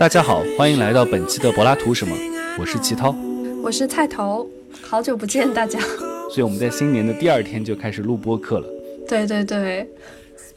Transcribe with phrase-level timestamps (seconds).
[0.00, 2.16] 大家好，欢迎来到本期的柏拉图什么？
[2.58, 3.14] 我是齐涛，
[3.62, 4.48] 我是菜头，
[4.82, 5.78] 好久不见大家。
[6.30, 8.66] 所以我们在新年的第二天就开始录播客了。
[9.06, 9.86] 对对对，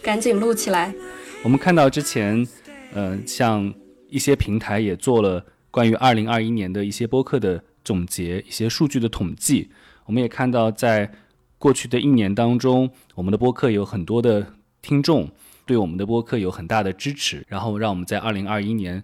[0.02, 0.96] 赶紧录起来。
[1.44, 2.48] 我们看到之前，
[2.94, 3.74] 呃，像
[4.08, 9.70] 一些平台也做了关于二零二一年的一些播客的总结，一些数据的统计。
[10.06, 11.12] 我们也看到，在
[11.58, 15.30] 过去的一年当中，我们的播客有很多的听众
[15.66, 19.04] 对我们的播客有很大的支持，然后让我们在二零二一年。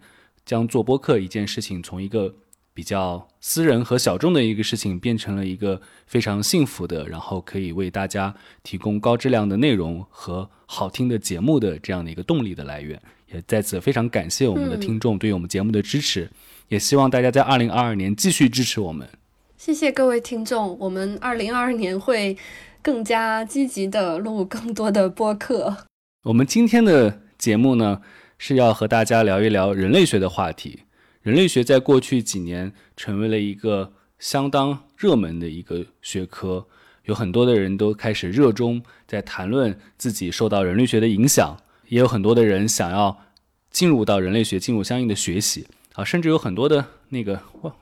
[0.49, 2.33] 将做播客一件事情从一个
[2.73, 12.99] 比较私人和小众的一个事情，变成了一个非常幸福的，然后可以为大家提供高质量的内容和好听的节目的这样的一个动力的来源。
[13.27, 16.27] 也在此非常感谢我们的听众对我们节目的支持，
[16.69, 19.07] 也希望大家在二零二二年继续支持我们。
[19.55, 22.35] 谢谢各位听众，我们二零二二年会
[22.81, 25.85] 更加积极的录更多的播客。
[26.23, 28.01] 我们今天的节目呢？
[28.39, 30.79] 是要和大家聊一聊人类学的话题。
[31.21, 36.65] 人类学在过去几年成为了一个相当热门的一个学科，
[37.03, 41.57] 有很多的人都开始热衷在谈论自己受到人类学的影响，
[41.89, 43.25] 也有很多的人想要
[43.69, 47.41] 进入到人类学，进入相应的学习啊，甚至有很多的那个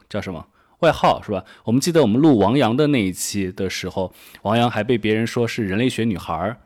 [0.10, 0.48] 叫什么
[0.80, 1.46] 外号是吧？
[1.66, 6.58] 我们记得我们录王阳的那一期的时候，王阳还被别人说是人类学女孩儿。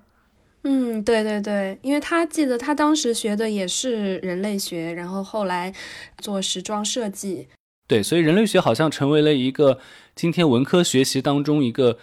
[0.63, 5.73] 嗯，对对对，因为他记得他当时学的也是人类学，然后后来
[6.19, 7.47] 做时装设计。
[7.87, 9.79] 对，所以人类学好像成为了一个
[10.15, 11.97] 今天文科学习当中一个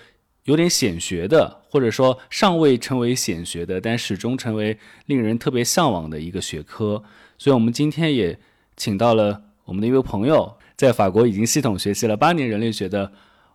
[0.44, 7.04] 有点显学的，或者说尚未成为显学的，但始终成为令人特别向往的一个学科。
[7.38, 8.38] 所以我们今天也
[8.76, 13.12] 请到了我们的一位朋友，在法国已经系统学习了八年人类学的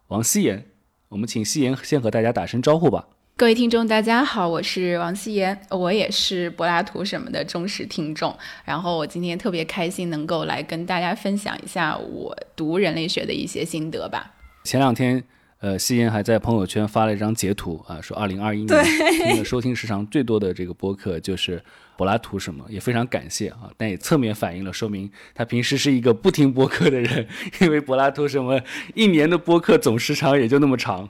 [0.07, 0.65] 王希言。
[1.09, 3.07] 我们请希言先和大家打声招呼吧。
[3.35, 8.37] 各位听众，大家好，我是王希言，我也是柏拉图什么的忠实听众。
[8.63, 14.35] 然后我今天特别开心，能够来跟大家分享一下我读人类学的一些心得吧。
[14.63, 15.23] 前两天，
[15.61, 18.85] 呃，希言还在朋友圈发了一张截图啊，说 二零二一年
[19.25, 21.59] 听的收听时长最多的这个播客就是
[21.97, 23.71] 柏拉图什么，也非常感谢啊。
[23.75, 27.27] 但也侧面反映了，说明他平时是一个不听播客的人，
[27.61, 28.61] 因为柏拉图什么
[28.93, 31.09] 一年的播客总时长也就那么长。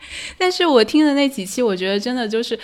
[0.38, 2.58] 但是我听的那几期，我觉得真的就是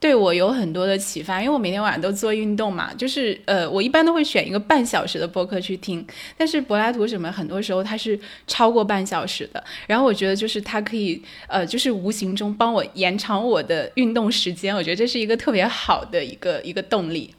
[0.00, 6.06] 对我有很多的启发，因为我每天晚上都做运动嘛，就是呃，我一般都会选一个半小时的播客去听。
[6.36, 17.34] 但是柏拉图什么，很多时候它是超过半小时的，然后我觉得就是它可以呃，就是无形中帮我延长我的运动时间，我觉得这是一个特别好的一个一个动力。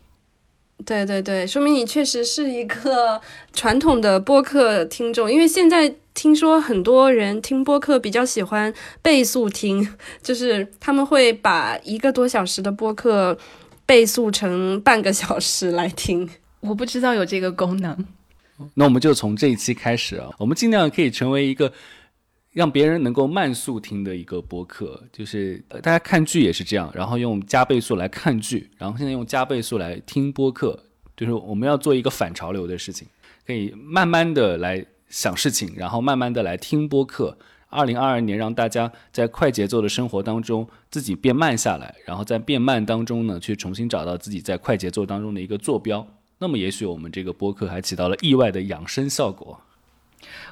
[0.85, 3.19] 对对对，说明你确实是一个
[3.51, 9.87] 传统的播客听众，因为现在听说很多人听播客比较喜欢倍速听，
[10.21, 13.37] 就是他们会把一个多小时的播客
[13.85, 16.29] 倍速成半个小时来听。
[16.59, 18.05] 我不知道有这个功能。
[18.73, 21.71] 那我们就从这一期开始啊，我们尽量可以成为一个。
[22.51, 30.77] 让别人能够慢速听的一个播客，就是大家看剧也是这样，然后用加倍速来看剧，然后现在用加倍速来听播客，
[31.15, 33.07] 就是我们要做一个反潮流的事情，
[33.45, 37.37] 可以慢慢的来想事情，然后慢慢的来听播客。
[37.71, 46.07] 二零二二年让大家在快节奏的生活当中自己变慢下来，然后在变慢当中呢，去重新找到自己在快节奏当中的一个坐标。
[46.39, 49.59] 那么也许我们这个播客还起到了意外的养生效果。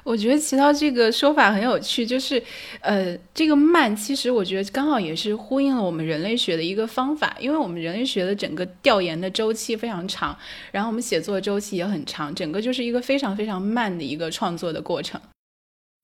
[0.02, 2.42] 我觉得齐涛这个说法很有趣，就是，
[2.80, 10.36] 呃，这个慢，其实我觉得刚好也是呼应了我们人类学的一个方法，因为我们人类学的整个调研的周期非常长，
[10.72, 15.20] 然后我们写作周期也很长，整个就是一个非常非常慢的一个创作的过程。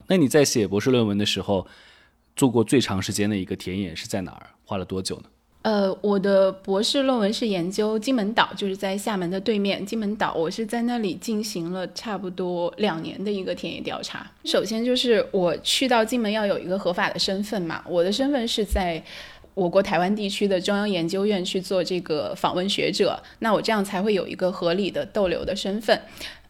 [0.07, 1.67] 那你在写博士论文的时候，
[2.37, 4.51] 做过最长时间的一个田野是在哪儿？
[4.65, 5.25] 花了多久呢？
[5.65, 9.85] 呃，我的博士论文是研究金门岛，就是在厦门的对面。
[9.85, 14.31] 金门岛，我是在那里进行了差不多两年的一个田野调查。
[14.44, 19.03] 首先就是我去到金门要有一个合法的身份嘛，我的身份是在。
[19.55, 26.01] 我国台湾地区的中央研究院去做这个访问学者，那我这样才会有一个合理的逗留的身份。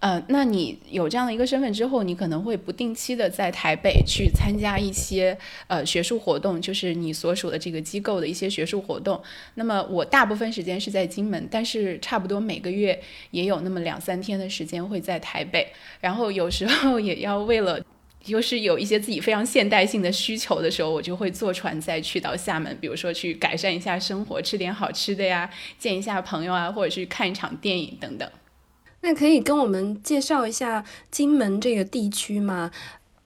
[0.00, 5.36] 呃，那你有这样的一个身份之后，你可能会不定期的在台北去参加一些
[5.66, 9.18] 呃学术活动，就是你所属的这个机构的一些学术活动。
[9.54, 13.00] 那么我大部分时间是在金门，但是差不多每个月
[13.30, 15.66] 也有那么两三天的时间会在台北，
[16.00, 17.80] 然后有时候也要为了。
[18.24, 28.28] 就是有一些自己非常现代性的需求的时候，我就会坐船再去到厦门，比如说去改善一下生活，吃点好吃的呀，见一下朋友啊，或者去看一场电影等等。
[29.02, 32.70] 那可以跟我们介绍一下金门这个地区吗？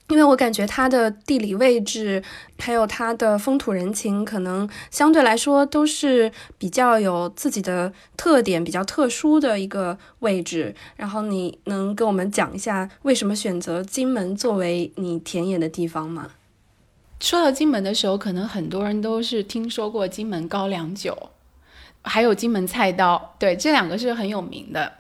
[0.09, 2.23] 因为我感觉它的地理位置，
[2.59, 10.75] 还有它的风土人情，可能相对来说都是比较有自己的特点、比较特殊的一个位置。
[10.97, 16.31] 然后你能跟我们讲一下为什么选择金门作为你田野的地方吗？
[17.21, 21.31] 说到金门的时候，可能很多人都是听说过金门高粱酒，
[22.01, 24.91] 还有金门菜刀，对，这两个是很有名的。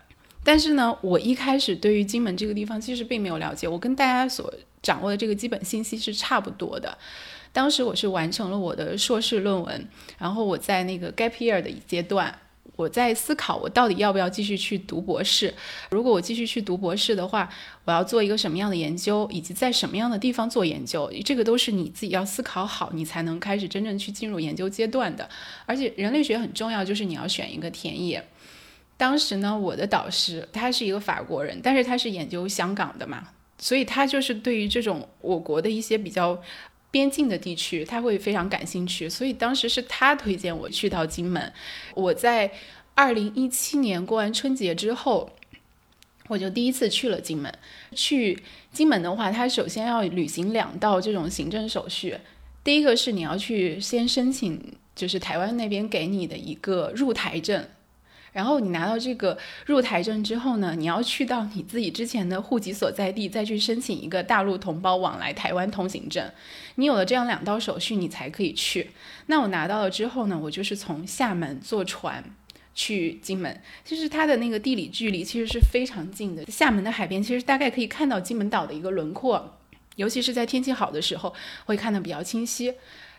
[0.44, 4.52] 但是呢，我一开始对于金门这个地方其实并没有了解，我跟大家所。
[4.82, 6.96] 掌握的这个基本信息是差不多的。
[7.52, 9.88] 当时我是完成了我的硕士论文，
[10.18, 12.32] 然后我在那个 gap year 的一阶段，
[12.76, 15.52] 我在思考我到底要不要继续去读博士。
[15.90, 17.48] 如果我继续去读博士的话，
[17.84, 25.28] 我要做一个什么样的研究，以及在什么样的地方做研究，这个都是你自己要思考好，你才能开始真正去进入研究阶段的。
[25.64, 28.22] 而且人类学很重要，就是你要选一个田野。
[28.98, 33.28] 当时呢，我的导师他是一个法国人，但是他是研究香港的嘛。
[33.58, 36.40] 所以他就是对于这种我国的一些比较
[36.90, 39.08] 边境的地区，他会非常感兴趣。
[39.08, 41.52] 所以当时是他推荐我去到金门。
[41.94, 42.50] 我在
[42.94, 45.30] 二零一七年过完春节之后，
[46.28, 47.52] 我就第一次去了金门。
[47.94, 52.16] 去金门的话，他首先要履行两道这种行政手续。
[52.64, 57.66] 第一个是你要去先申请，就是台湾那边给你的一个入台证。
[58.32, 59.36] 然后你拿到这个
[59.66, 66.30] 入台证之后呢，你要去到你自己之前的户籍所在地，再去申请一个大陆同胞往来台湾通行证。
[66.76, 68.90] 你有了这样两道手续，你才可以去。
[69.26, 72.22] 那我拿到了之后呢，我就是从厦门坐船
[72.74, 73.60] 去金门。
[73.84, 76.44] 其实它的那个地理距离其实是非常近的。
[76.46, 79.58] 厦门的海边其实大概可以看到金门岛的一个轮廓，
[79.96, 81.34] 尤其是在天气好的时候
[81.64, 82.74] 会看得比较清晰。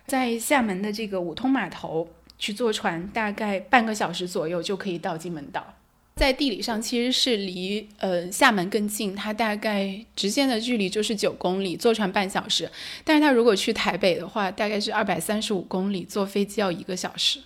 [0.05, 2.07] 在厦门的这个五通码头。
[2.39, 5.75] 去坐船大概半个小时左右就可以到金门岛，
[6.15, 12.71] 在地理上其实是离呃厦门更近，它大概直线的距离就是九公里，坐船半小时。
[13.03, 17.41] 但是它如果去台北的话，大概是二百三十五公里，坐飞机要一个小时。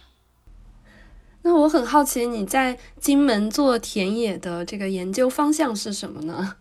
[1.41, 6.57] 那我很好奇，你在金门做田野的这个研究方向是什么呢？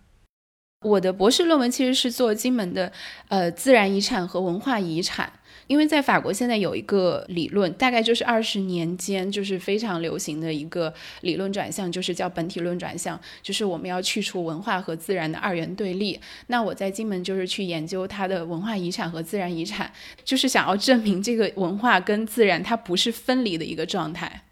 [0.84, 2.90] 我的博士论文其实是做金门的
[3.28, 5.32] 呃自然遗产和文化遗产。
[5.66, 16.18] 因为在法国现在有一个理论，大概就是二十年间就是非常流行的一个理论转向，就是叫本体论转向，就是我们要去除文化和自然的二元对立。
[16.48, 19.92] 那我在金门就是去研究它的文化遗产和自然遗产，
[20.24, 24.44] 就是想要证明这个文化跟自然它不是分离的一个状态。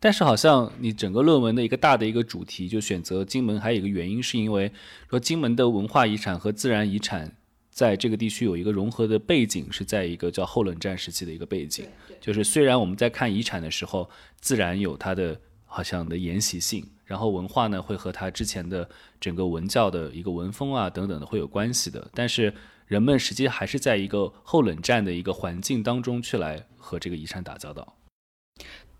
[0.00, 4.70] 但是好像你整个论文的一个大的一个主题就选择金门，还有一个原因是因为
[5.08, 7.32] 说金门的文化遗产和自然遗产。
[7.74, 11.84] 在这个地区有一个融合的背景，是在一个叫后冷战时期的一个背景。
[12.20, 14.08] 就是虽然我们在看遗产的时候，
[14.40, 18.88] 自然有它的好像的沿袭性，然后文化呢会和它之前的
[19.20, 22.08] 整个文教的一个文风啊等等的会有关系的。
[22.14, 22.54] 但是
[22.86, 27.96] 人们实际还是在一个后冷战的一个环境当中去来和这个遗产打交道。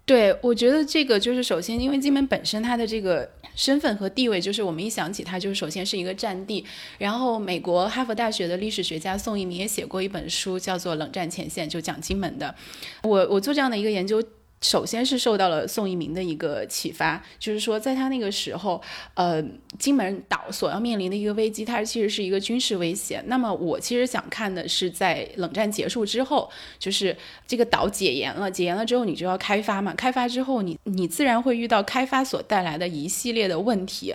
[0.07, 6.65] 对，我觉得这个就是首先，因为金门本身它的这个身份和地位，就是我们一想起它，就是首先是一个战地。
[6.99, 12.55] 然后，美国哈佛大学的历史学家宋一鸣也写过一本书，叫做《冷战前线》，就讲金门的。
[13.03, 14.23] 我我做这样的一个研究。
[14.65, 18.81] 首先是受到了宋一鸣的一个启发，就是说，在他那个时候，
[19.13, 19.45] 呃，
[19.79, 23.23] 金门岛所要面临的一个危机，它其实是一个军事威胁。
[23.27, 27.15] 那么，我其实想看的是，在冷战结束之后，就是
[27.47, 34.15] 这个岛解严了，解严了之后，你就要开发嘛，开发之后，你你自然会遇到开发所带来的一系列的问题。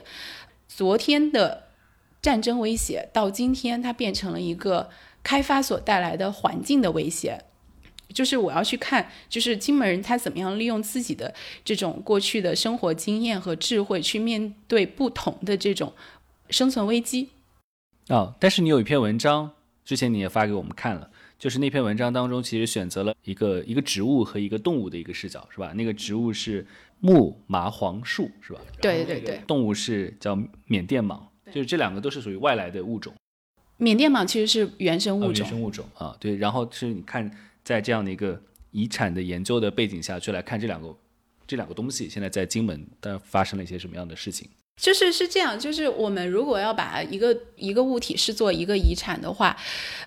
[0.68, 1.66] 昨天的
[2.24, 4.90] 战争威胁，到今天它变成了一个
[5.22, 7.44] 开发所带来的环境的威胁。
[8.14, 15.94] 就是我要去看，就是金门人他怎么样利用自己的这种过去的生活经验和智慧去面对不同的这种
[16.50, 17.30] 生存危机。
[18.08, 19.52] 哦，但是你有一篇文章，
[19.86, 25.72] 之前你也发给我们看了，就是那篇文章当中其实选择了一个一个植物和一个动物的一个视角，是吧？
[25.74, 26.66] 那个植物是
[27.00, 28.60] 木麻黄树，是吧？
[28.82, 29.40] 对对对。
[29.46, 30.36] 动物是叫
[30.66, 31.20] 缅甸蟒，
[31.52, 33.14] 就是这两个都是属于外来的物种。
[33.78, 35.34] 缅甸蟒其实是原生物种。
[35.36, 36.36] 原生物种啊，对。
[36.36, 37.30] 然后是你看。
[37.70, 40.98] 在这样的一个遗产的研究的背景下去来看这两个
[41.46, 44.50] 这两个东西，现在在金门的发生了一些什么样的事情？
[44.80, 49.56] 就是是这样，就是我们如果要把一个一个物体视作一个遗产的话，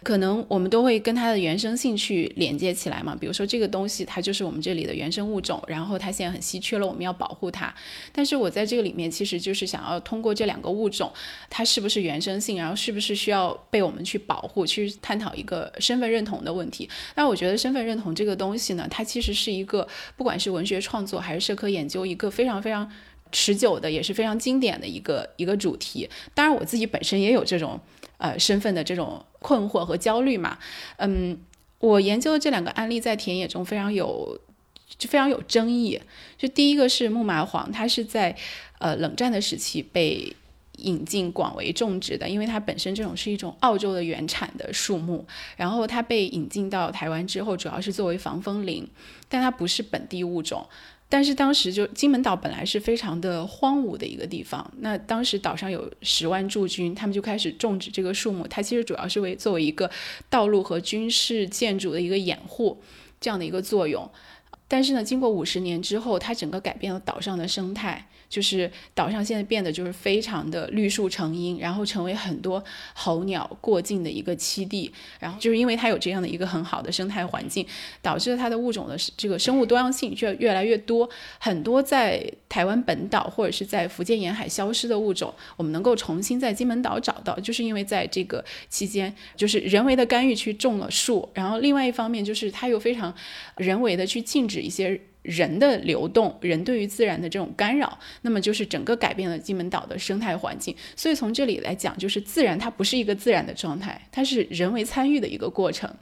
[0.03, 3.15] 可能我们都会跟它的原生性去连接起来嘛。
[3.15, 7.73] 比如说这个东西它就是我们这里的原生物种，然后它现在很稀缺了，我们要保护它。
[8.13, 11.13] 但是我在这个里面其实就是想要通过这两个物种，
[11.51, 16.89] 它是不是原生性，然后是不是需要被我们去保护，去探讨一个身份认同的问题。
[17.15, 19.87] 那我觉得身份认同这个东西呢，它其实是一个
[20.17, 22.91] 不管是文学创作还是社科研究一个非常非常。
[23.33, 26.09] 持久的也是非常经典的一个一个主题。
[26.35, 27.81] 当然，我自己本身也有这种
[28.19, 30.59] 呃身份的这种困惑和焦虑嘛。
[30.99, 31.37] 嗯，
[31.81, 34.39] 我研究的这两个案例在田野中非常有
[34.99, 36.01] 就非常有争议。
[36.39, 38.37] 就第一个是木麻黄，它是在
[38.79, 40.37] 呃冷战的时期被。
[40.79, 45.25] 引进广为种植的，因为它本身这种是一种澳洲的原产的树木，
[45.55, 48.89] 然后它被引进到台湾之后，主要是作为防风林，
[49.29, 50.67] 但它不是本地物种。
[51.13, 59.91] 但是当时就金门岛本来是非常的荒芜的一个地方，那当时岛上有十万驻军，他们就开始种植这个树木，它其实主要是为作为一个
[60.31, 62.81] 道路和军事建筑的一个掩护
[63.21, 64.11] 这样的一个作用。
[64.67, 68.09] 但是呢，经过五十年之后，它整个改变了岛上的生态。
[68.33, 74.91] 就是岛上现在变得就是非常的绿树成荫，然后成为很多候鸟过境的一个栖地。
[75.21, 77.67] 然后就是因为它有这样的一个很好的生态环境，
[78.01, 81.07] 导致了它的物种的这个生物多样性就越来越多。
[81.39, 91.29] 很多在台湾本岛或者是在福建沿海消失的物种，我们能够重新在金门岛找到，就是因为在这个期间，就是人为的干预去种了树。
[91.35, 93.15] 然后另外一方面就是它又非常
[93.59, 94.99] 人为的去禁止一些。
[95.23, 100.75] 人的流动，人对于自然的这种干扰，那么就是整个改变了金门岛的生态环境。
[100.95, 105.93] 所以从这里来讲，就是自然它不是一个自然的状态，它是人为参与的一个过程。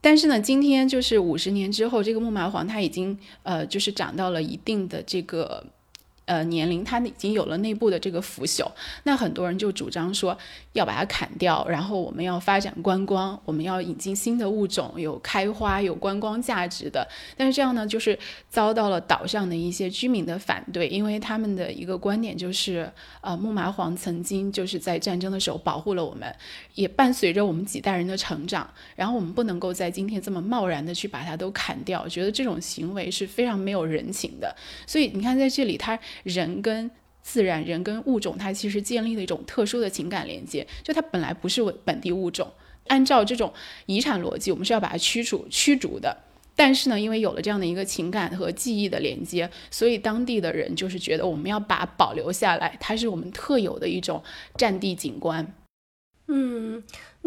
[0.00, 5.64] 但是呢，今天就是五十年之后，这个木麻黄它已经呃，就是长到了一定的这个。
[6.26, 8.68] 呃，年龄它已经有了内部的这个腐朽，
[9.04, 10.36] 那很多人就主张说
[10.72, 17.06] 要把它砍掉，然后我们要发展观光，我们要引进新的物种，有开花、有观光价值的。
[17.36, 18.18] 但是这样呢，就是
[18.48, 22.90] 遭到了岛上的一些居民的反对，因为他们的一个观点就是，
[23.20, 26.34] 呃，木麻黄曾经就是在战争的时候保护了我们，
[26.74, 34.52] 也伴随着我们几代人的成长，然后我们不能够在今天这么贸然的去把它都砍掉，觉得这种行为是非常没有人情的。
[34.88, 35.96] 所以你看，在这里它。
[36.22, 36.90] 人跟
[37.22, 40.66] 自然、人跟物种，它其实建立了一种特殊的情感连接。
[40.82, 42.52] 就它本来不是本地物种，
[42.86, 43.52] 按照这种
[43.86, 46.16] 遗产逻辑，我们是要把它驱除、驱逐的。
[46.54, 54.22] 但是呢，因为有了这样的一个情感和记忆的连接，所以当地的人就是觉得我们要把保留下来，它是我们特有的一种
[54.56, 55.54] 战地景观。
[56.28, 56.82] 嗯。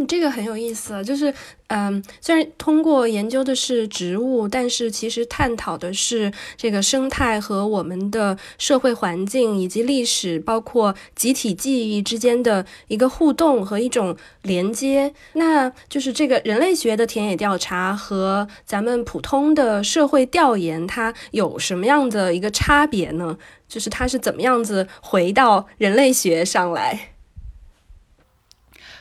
[0.08, 1.34] 这个很有意思，就是，
[1.68, 15.14] 嗯，虽然通过研究的是植物，但是其实探讨的是这个生态和我们的社会环境以及历史，包括集体记忆之间的一个互动和一种连接。
[15.34, 23.38] 那就是这个人类学的田野调查和咱们普通的社会调研，它有什么样的一个差别呢？
[23.68, 27.12] 就是它是怎么样子回到人类学上来？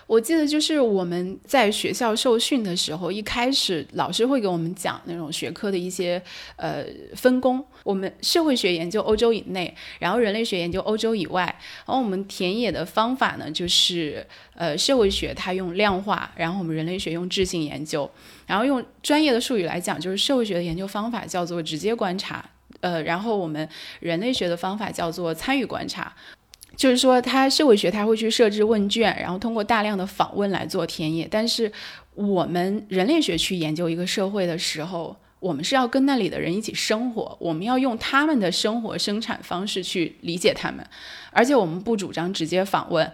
[0.09, 6.21] 我记得就是我们在学校受训的时候，一开始老师会给我们讲那种学科的一些
[6.57, 6.83] 呃
[7.15, 7.63] 分工。
[7.85, 11.43] 我们社会学研究欧洲以内，然后人类学研究欧洲以外。
[11.87, 18.11] 然后我们田野的方法呢，就是呃社会学它用量化，然后我们人类学用质性研究。
[18.47, 22.43] 然后用专业的术语来讲，就是社会学的研究方法叫做直接观察，
[22.81, 23.69] 呃，然后我们
[24.01, 26.17] 人类学的方法叫做参与观察。
[26.79, 31.27] 就是说，他社会学他会去设置问卷，然后通过大量的访问来做田野。
[31.29, 31.71] 但是
[32.15, 40.87] 我们人类学去研究一个社会的时候，我们是要跟那里的人一起生活，我们要用他们的生活生产方式去理解他们，
[41.33, 43.13] 而且我们不主张直接访问。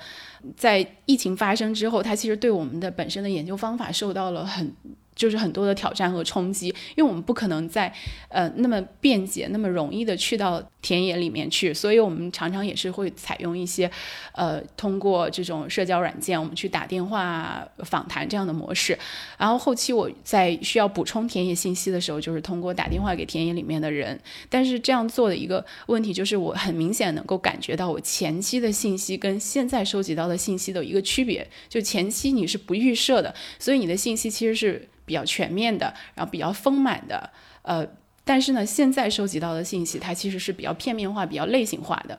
[0.54, 4.70] 在疫情发生之后，它其实对我们的本身的研究方法受到了很。
[5.14, 7.92] 就是很多的挑战和冲击，因为我们不可能在
[8.28, 13.90] 呃那么便捷、那么容易的去到田野里面去，所以我们常常也是会采用一些
[14.32, 18.98] 呃通过这种社交软件，我们去打电话访谈这样的模式。
[19.38, 24.18] 然后后期我在需要补充田野信息的时候，就是通过打电话给田野里面的人。
[24.48, 31.46] 但是这样做的一个问题就是，我很明显能够感觉到我前期的信息跟现在收集到的信息的一个区别。
[31.68, 34.88] 就前期你是不预设的，所以你的信息其实是。
[35.04, 37.30] 比较全面的，然后比较丰满的，
[37.62, 37.86] 呃，
[38.24, 42.18] 但是呢，现在收集到的信息，它其实是比较片面化、比较类型化的。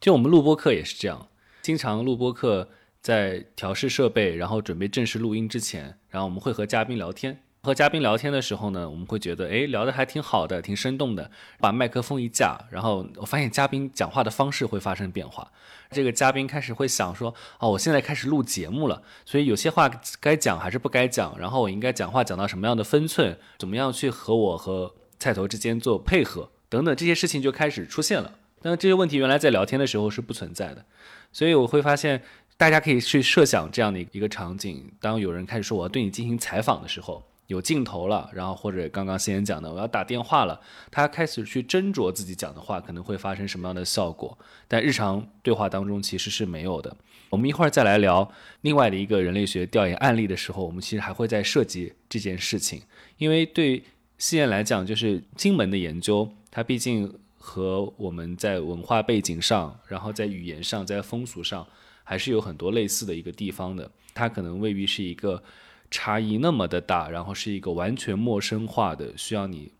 [0.00, 1.28] 就我们录播课也是这样，
[1.62, 2.68] 经常录播课
[3.00, 7.43] 在调试设备，然后准备正式录音之前，然后我们会和嘉宾聊天。
[7.64, 11.30] 和嘉宾聊天的时候呢，我们会觉得，哎，聊得还挺好的，挺生动的。
[11.58, 15.50] 把麦克风一架，然后我发现嘉宾讲话的方式会发生变化。
[15.90, 19.90] 这个嘉宾开始会想说，哦，我现在开始录节目了，所以有些话
[20.20, 28.34] 该讲还是不该讲，然后我应该讲话讲到什么样的分寸，怎么样去和我和菜头之间做配合，等等这些事情就开始出现了。
[28.60, 30.84] 但这些问题原来在聊天的时候是不存在的，
[31.32, 32.22] 所以我会发现，
[32.58, 37.22] 大家可以去设想这样的一个场景：当有人开始说我要对你进行采访的时候。
[37.46, 40.60] 有镜头了，然后或者刚刚先讲的我要打电话了，
[40.90, 46.96] 他开始去斟酌自己讲的话可能会发生什么样的效果，但日常对话当中其实是没有的。
[47.30, 52.80] 我们一会儿再来聊另外的一个人类学调研案例的时候，我们其实还会再涉及这件事情，
[53.18, 53.82] 因为对
[54.18, 61.66] 西燕来讲，就是金门的研究，它毕竟和我们在文化背景上，然后在语言上，在风俗上，
[62.04, 63.90] 还是有很多类似的一个地方的。
[64.14, 65.42] 它可能未必是一个
[65.90, 69.72] 差异那么的大，然后是一个完全陌生化的，需要你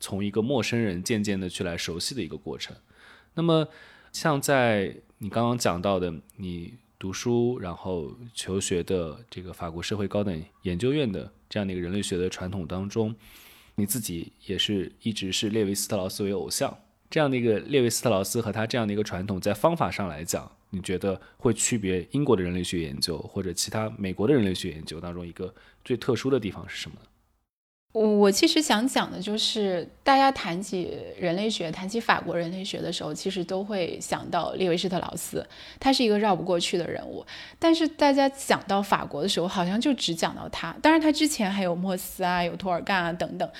[0.00, 2.76] 从一个陌生人渐渐的去来熟悉的一个过程。
[3.34, 3.68] 那么，
[4.12, 6.74] 像在你刚刚讲到的，你。
[7.00, 13.14] 读书，然后求学的这个法国社会高等研究院的这样的一个人类学的传统当中，
[13.76, 16.76] 你自己也是一直是列维斯特劳斯为偶像。
[17.08, 27.08] 这样的一个列维斯特劳斯和他这样的一个传统，在方法上来讲，你觉得会区别英国的人类学研究或者其他美国的人类学研究当中一个最特殊的地方是什么呢？
[27.92, 35.44] 我我其实想讲的就是，大家谈起人类学、谈起法国人类学的时候，其实都会想到列维施特劳斯，
[35.80, 37.24] 他是一个绕不过去的人物。
[37.58, 40.76] 但是大家讲到法国的时候，好像就只讲到他。
[40.82, 43.50] 当然，他之前还有莫斯啊，有托尔干啊等等。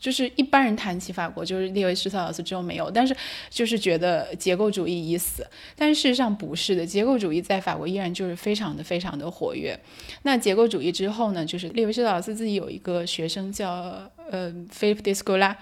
[0.00, 3.14] 就是一般人谈起法国，就是列维施特劳斯之后没有，但是
[3.50, 9.78] 就是觉得结构主义已死，但事实上不是的，结构主义在法国依然就是非常的非常的活跃。
[10.22, 15.54] 那结构主义之后呢，就是列维施特劳斯自己有一个学生叫呃菲利普·迪斯科拉，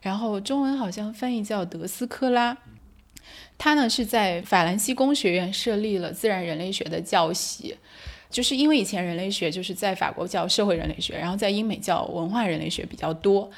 [0.00, 2.56] 然后中文好像翻译叫德斯科拉，
[3.58, 7.76] 他呢是在法兰西工学院设立了自然人类学的教习。
[8.30, 13.50] 就是因为以前人类学就是在法国叫社会人类学，然后在英美叫文化人类学比较多。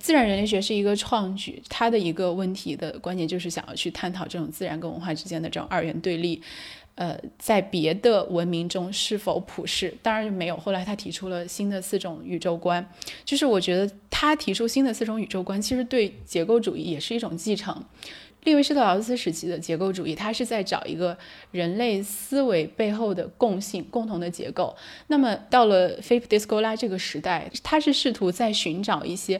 [0.00, 6.42] 自然人类学是一个创举，它的一个问题的关键就是想要去探讨这种自然跟文化之间的这种二元对立，
[6.94, 9.94] 呃，在别的文明中是否普世？
[10.02, 10.56] 当然没有。
[10.56, 12.84] 后来他提出了新的四种宇宙观，
[13.24, 17.84] 就是我觉得他提出新的四种宇宙观，其实对结构主义也是一种继承。
[18.44, 21.14] 利维施特劳斯时期的结构主义，他是在找一个
[21.50, 24.74] 人类思维背后的共性、共同的结构。
[25.08, 29.38] 那么到了菲普迪斯科拉这个时代，他是试图在寻找一些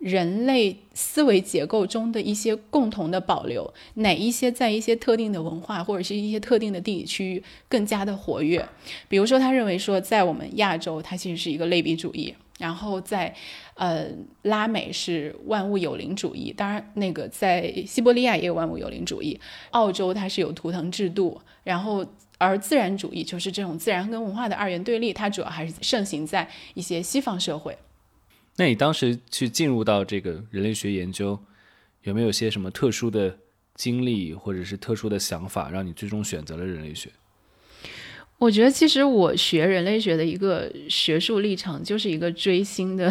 [0.00, 8.66] 人类思维结构中的一些共同的保留，哪一些在一些特定的文化或者是一些特定的地理区域更加的活跃。
[9.08, 12.34] 比如说，他认为说，在我们亚洲，它其实是一个类比主义。
[12.58, 13.34] 然后在，
[13.74, 14.06] 呃，
[14.42, 22.04] 拉美是万物有灵主义，当然那个在西伯利亚也有万物有灵主义，澳洲它是有图腾制度，然后
[22.36, 27.76] 而自然主义就是这种自然跟文化的二元对立，它主要还是盛行在一些西方社会。
[28.56, 31.38] 那你当时去进入到这个人类学研究，
[32.02, 33.38] 有没有些什么特殊的
[33.74, 37.10] 经历或者是特殊的想法，让你最终选择了人类学？
[38.38, 43.10] 我觉得其实我学人类学的一个学术立场就是一个追星的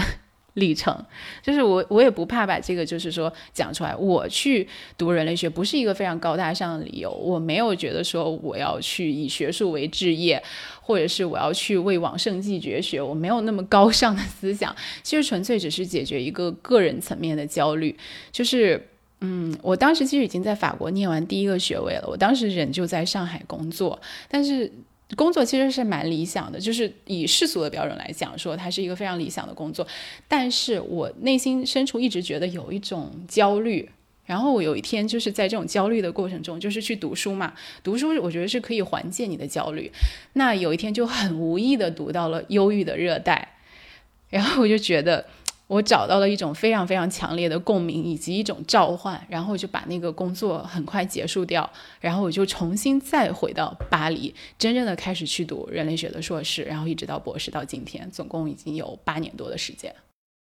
[0.55, 0.95] 历程，
[1.41, 3.95] 就是我我也不怕把这个就是说讲出来。
[3.95, 10.41] 我去读人类学不是一个非常高大上的理由，我没有觉得说我要去以学术为置业，
[10.81, 14.75] 或者是我要去为往圣继绝学，我没有那么高尚的思想。
[15.03, 17.95] 其实纯粹只是解决一个个人层面的焦虑，
[18.31, 18.89] 就是
[19.21, 24.71] 嗯，我当时其实已经在法国念完第一个学位了，我当时人就在上海工作，但是。
[25.15, 29.87] 工作其实是蛮理想的，就是以世俗的标准来讲，说它是一个非常理想的工作。
[30.27, 33.89] 但是我内心深处一直觉得有一种焦虑。
[34.25, 39.91] 然后我有一天就是在这种焦虑的过程中，就是去读书嘛，读书我觉得是可以缓解你的焦虑。
[40.33, 43.55] 那有一天就很无意的读到了《忧郁的热带》，
[44.35, 45.25] 然后我就觉得。
[45.69, 59.95] 我找到了一种非常非常强烈的共鸣，以及一种召唤，然后就把那个工作很快结束掉，然后我就重新再回到巴黎，真正的开始去读人类学的硕士，然后一直到博士到今天，总共已经有八年多的时间。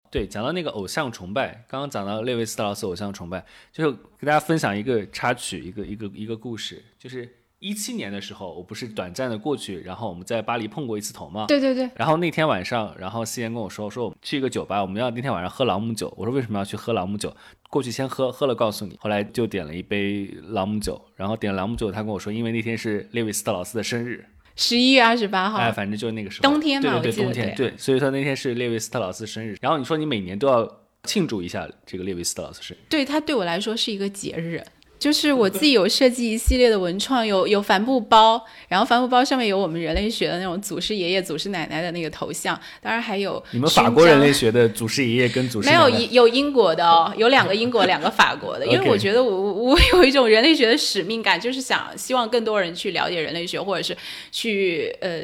[0.10, 7.30] 对，讲到那个偶像崇拜，刚刚讲到列维斯特劳斯偶像崇拜，就是给大家分享一个插曲，一个一个一个故事，就是。
[7.62, 11.45] 一七年的时候，我不是短暂的过去，然后我们在巴黎碰过一次头吗？
[11.47, 11.88] 对对对。
[11.95, 16.12] 然后那天晚上，然后夕颜跟我说，说我们去一个酒吧，我们要那天晚上喝朗姆酒。
[16.17, 17.32] 我说为什么要去喝朗姆酒？
[17.69, 18.97] 过去先喝，喝了告诉你。
[19.00, 25.60] 后来就点了一杯朗姆酒，然后点朗姆酒，他跟我说，因为那天是列维斯特劳斯的生日，十一月二十八号。
[25.60, 27.78] 哎，反正就是那个时候，冬天嘛，对对，冬天对。
[27.78, 29.56] 所以说那天是列维斯特劳斯生日。
[29.62, 30.67] 然后你说你每年都要
[31.04, 34.63] 庆祝一下这个列维斯特劳斯生日，对他对我来说是一个节日。
[35.02, 53.98] 就是我自己有设计一系列的文创，有有帆布包，然后帆布包上面有我们人类学的那种祖师爷爷、祖师奶奶的那个头像，当然还有你们法国人类学的祖师爷爷跟祖师没有有英国的哦，有两个英国，两个法国的，因为我觉得我我有一种人类学的使命感，就是想希望更多人去了解人类学，或者是
[54.32, 55.22] 去呃。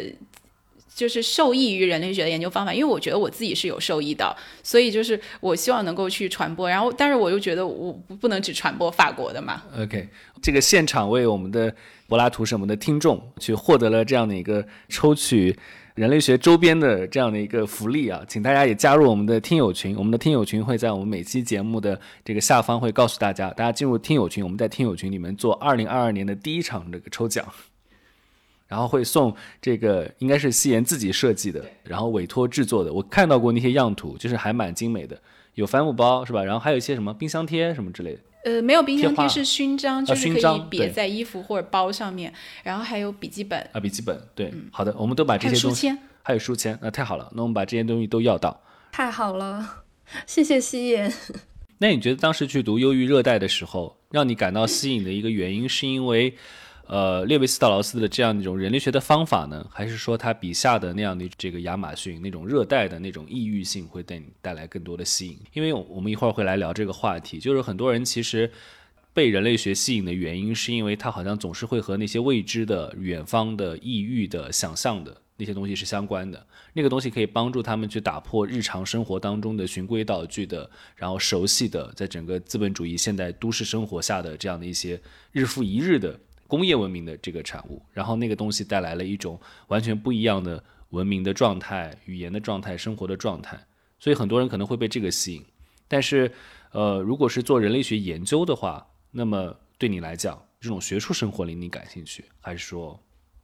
[0.98, 6.68] 就是受益于人类学的研究方法，因为我觉得我自己是有受益的，所以就是我希望能够去传播。
[6.68, 9.62] 然后，但是我又觉得我不能只传播法国的嘛。
[9.78, 10.10] OK，
[10.42, 11.72] 这个现场为我们的
[12.08, 15.56] 柏拉图什么的听众去获得了这样的一个抽取
[15.94, 19.96] 人类学周边的这样的一个福利啊，请大家也加入我们的听友群。
[19.96, 27.46] 我们的听友群会在我们每期节目的这个下方会告诉大家，大家进入听友群，我们在听友群里面做二零二二年的第一场这个抽奖。
[28.68, 32.92] 然后会送这个，应该是夕颜自己设计的，然后委托制作的。
[32.92, 35.18] 我看到过那些样图，就是还蛮精美的，
[35.56, 36.44] 有帆布包是吧？
[36.44, 38.20] 然后还有一些什么冰箱贴什么之类的。
[38.44, 42.34] 呃，没有冰箱贴，是勋章，就是可以别在衣服或者包上面。
[42.64, 48.62] 然后还有笔记本啊，笔记本对，好的，我们都把这些东西，还有书签，那太好了，那我们把这些东西都要到。
[48.92, 49.84] 太好了，
[50.28, 51.12] 谢谢夕颜。
[51.80, 56.36] 那你觉得当时去读《忧郁热带》的时候，让你感到吸引的一个原因，是因为？
[56.88, 65.38] 呃，列维斯特劳斯的这样一种人类学的方法呢，还是说他笔下的那样的这个亚马逊那种热带的那种异域性会带你带来更多的吸引？
[65.52, 68.50] 因为我们一会儿会来聊这个话题，就是很多人其实
[69.14, 76.48] 被人类学吸引的原因，是因为他好像总是会和那些未知的、远方的、异域的、想象的那些东西是相关的。
[76.72, 84.98] 那个东西可以帮助他们去打破日常生活当中的循规蹈矩的，然后熟悉的，在整个资本主义现代都市生活下的这样的一些
[85.34, 86.18] 日复一日的。
[86.48, 93.60] 工业文明的这个产物，然后那个东西带来了一种完全不一样的文明的状态、语言的状态、生活的状态，
[94.00, 95.46] 所以很多人可能会被这个吸引。
[95.88, 96.32] 但是，
[96.72, 103.00] 呃，如果是做人类学研究的话，那么对你来讲，这种学术生活令你感兴趣，还是说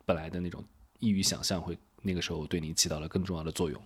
[0.05, 0.63] 本来的那种
[0.99, 3.81] 异域想象会那个时候对你起到了更重要的作用？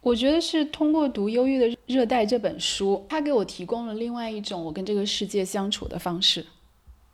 [0.00, 6.46] 我觉得是通过读《忧郁的热带》这本书，它给我提供了另外一种我跟这个世界相处的方式。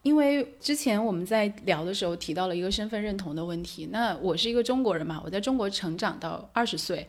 [0.06, 7.04] 因为之前我们在聊的时候提到了一个身份认同的问题，那我是一个中国人嘛，我在中国成长到二十岁，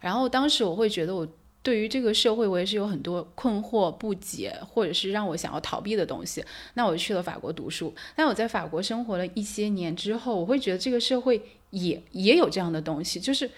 [0.00, 1.26] 然后当时我会觉得我
[1.60, 6.44] 对于这个社会我也是有很多困惑不解，或者是让我想要逃避的东西。
[6.74, 13.50] 那我去了法国读书，但我在法国生活了一些年之后，我会觉得这个社会也也有这样的东西，就是。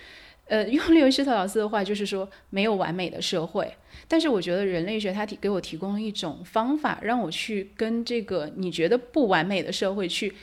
[0.48, 3.72] 呃，用列维施特劳斯的话就是说，没有完美的社会。
[4.08, 10.34] 但是我觉得人类学它提给我提供了一种方法，让我去跟这个你觉得不完美的社会去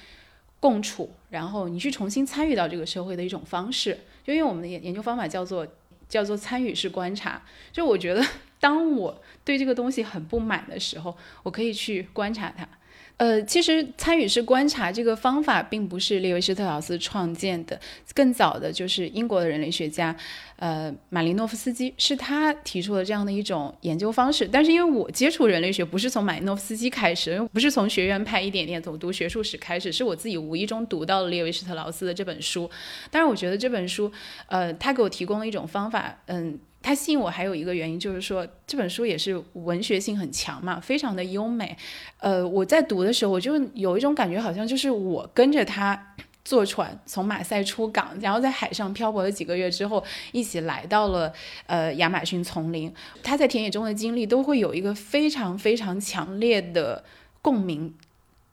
[0.60, 3.98] 共处，然后你去重新参与到这个社会的一种方式。
[4.24, 5.68] 就因为我们的研研究方法叫做
[6.08, 7.42] 叫做参与式观察。
[7.72, 8.24] 就我觉得，
[8.60, 12.68] 当我对这个东西很不满的时候，我可以去观察它。
[13.18, 17.80] 呃，其实参与式观察这个方法并不是列维施特劳斯创建的，
[18.14, 20.14] 更早的就是英国的人类学家，
[20.58, 24.46] 呃，马林诺夫斯基是他提出的这样的一种研究方式。
[24.46, 32.70] 但是因为我接触人类学不是从马林诺夫斯基开始，不是从学院派一点点从读学术史开始，是我自己无意中读到了列维施特劳斯的这本书。
[33.10, 34.12] 但是我觉得这本书，
[34.48, 36.60] 呃，他给我提供了一种方法，嗯。
[36.86, 41.76] 它吸引我还有一个原因，就是说这本书也是文学性很强嘛，非常的优美。
[42.20, 51.34] 呃，我在读的时候，我就有一种感觉，好像就是我跟着他坐船从马赛出港，然后在海上漂泊了几个月之后，一起来到了
[51.66, 52.94] 呃亚马逊丛林。
[53.24, 57.04] 他在田野中的经历都会有一个非常非常强烈的
[57.42, 57.92] 共鸣，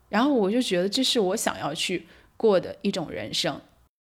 [0.09, 3.61] 然后我就觉得这是我想要去过的一种人生。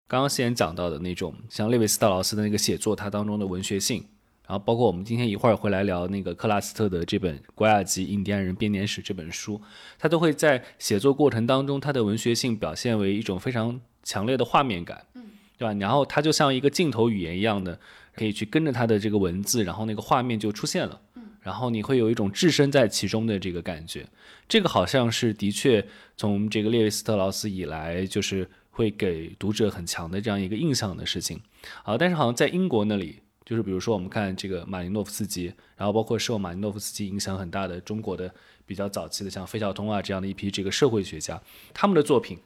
[0.08, 4.02] 刚刚先讲到的那种，像列维斯特劳斯的那个写作，它当中的文学性。
[4.46, 9.58] 然后包括我们今天一会儿会来聊那个克拉斯特的这本《瓜亚吉印第安人编年史》这本书，
[9.98, 15.22] 他都会在写作过程当中，他的文学性表现为一种非常强烈的画面感，嗯，
[15.56, 15.72] 对吧？
[15.80, 17.80] 然后他就像一个镜头语言一样的，
[18.14, 24.06] 可以去跟着他的这个文字，然后那个画面就出现了，嗯，然后你会有一种置身在其中的这个感觉。
[24.46, 25.82] 这个好像是的确
[26.18, 31.40] 从这个列维斯特劳斯以来，就是会给读者很强的这样一个印象的事情。
[31.82, 33.20] 好，但是好像在英国那里。
[33.44, 38.32] 就是比如说，我们看这个马林诺夫斯基，然后包括受马林诺夫斯基影响很大的中国的
[38.64, 41.42] 比较早期的，像费孝通啊这样的一批这个社会学家，
[41.74, 42.38] 他们的作品，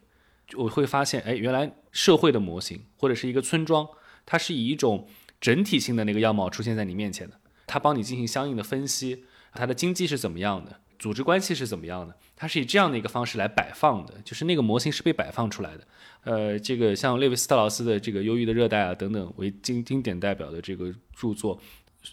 [0.57, 3.87] 我会发现，哎，原来社会的模型或者是一个村庄，
[4.27, 5.07] 它是以一种
[5.41, 15.87] 整体性的那个样貌出现在你面前的，它帮你进行相应的分析，它的经济是怎么样的，组织关系是怎么样的，它是以这样的一个方式来摆放的，就是那个模型是被摆放出来的。
[16.25, 21.61] 呃，这个像列维斯特劳斯的这个《忧郁的热带》啊等等为经经典代表的这个著作，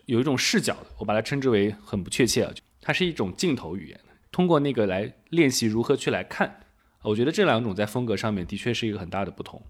[0.06, 4.00] 有一种视角，我把它称之为很不确切啊，它是一种镜头语言，
[4.32, 6.62] 通过那个来练习如何去来看。
[7.02, 9.62] 我觉得这两种在风格上面的确是一个很大的不同。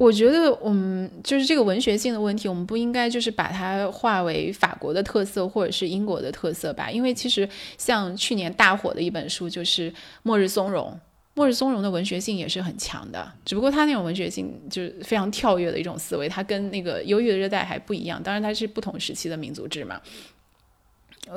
[0.00, 6.90] 我觉得，嗯，就是这个文学性的问题，我们不应该就是把它化为法国的特色或者是英国的特色吧？
[6.90, 10.90] 因为其实像去年大火的一本书就是《末日松茸》。
[11.34, 18.22] 末日松茸的文学性也是很强的，只不过它那种文学性就是非常跳跃的一种思维，它跟那个忧郁的热带还不一样。
[18.22, 20.00] 当然，它是不同时期的民族志嘛。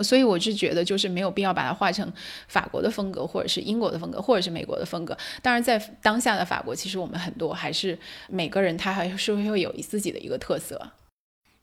[0.02, 2.12] 所以我是觉得，就是没有必要把它画成
[2.48, 5.16] 法国的风格，或者是英国的风格，或者是美国的风格。
[5.42, 10.92] 当然，在当下的法国，其实我们很多还是每个人他还是会有自己的一个特色。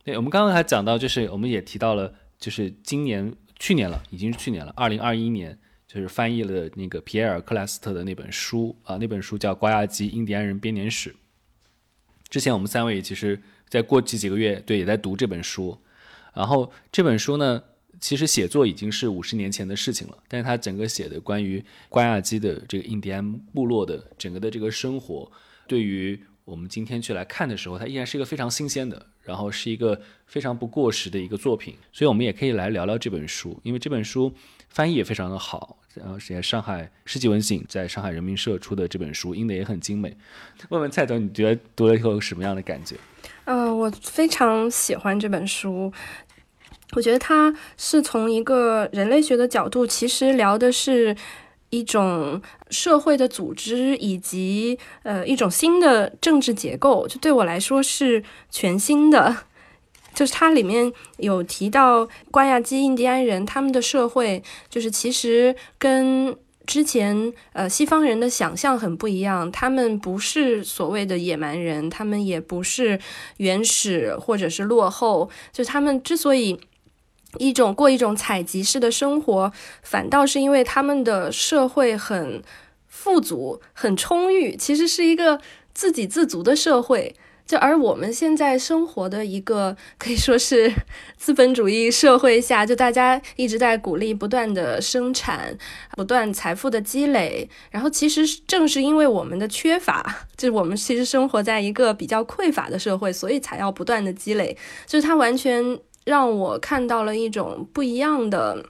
[0.04, 11.10] 对，我们刚刚还讲到，就是我们也提到了，就是今年、去年了，已经是去年了，二零二一年，就是翻译了那个皮埃尔·克莱斯特的那本书啊，那本书叫《瓜亚基印第安人编年史》。
[12.28, 15.78] 之前我们三位其实，在过去几个月，对，也在读这本书。
[16.32, 17.62] 然后这本书呢？
[18.00, 25.30] 其实写作已经是五十年前的事情了，但是他整个写的关于瓜亚基的这个印第安部落的整个的这个生活，
[25.68, 31.76] 对于我们今天去来看的时候，它依然是一个非常新鲜的，然后是一个非常不过时的一个作品。
[31.92, 34.32] 所以，我们也可以来聊聊这本书，因为这本书
[34.70, 40.16] 翻译也非常的好，然后是上海世纪文醒在上海人民社出的这本书，印的也很精美。
[40.70, 42.96] 问问蔡总，你觉得读了以后有什么样的感觉？
[43.44, 45.92] 呃，我非常喜欢这本书。
[46.92, 51.16] 我觉得他是从一个人类学的角度，其实聊的是
[51.70, 59.36] 一种社会的组织以及呃一种新的政治结构，就对我来说是全新的。
[60.12, 69.50] 就是它里面有提到瓜亚基印第安人他们的社会，就是其实跟之前呃西方人的想象很不一样。
[69.52, 72.98] 他们不是所谓的野蛮人，他们也不是
[73.36, 75.30] 原始或者是落后。
[75.52, 76.58] 就他们之所以
[77.38, 82.42] 一种过一种采集式的生活，反倒是因为他们的社会很
[82.88, 85.40] 富足、很充裕，其实是一个
[85.72, 87.14] 自给自足的社会。
[87.46, 90.72] 就而我们现在生活的一个可以说是
[91.16, 95.58] 资本主义社会下，就大家一直在鼓励不断的生产、
[95.96, 97.48] 不断财富的积累。
[97.72, 104.56] 然后其实正是因为我们的缺乏，就是我们其实生活在一个比较匮乏的社会，所以才要不断的积累。
[104.86, 105.78] 就是它完全。
[106.04, 108.66] 让我看到了一种不一样的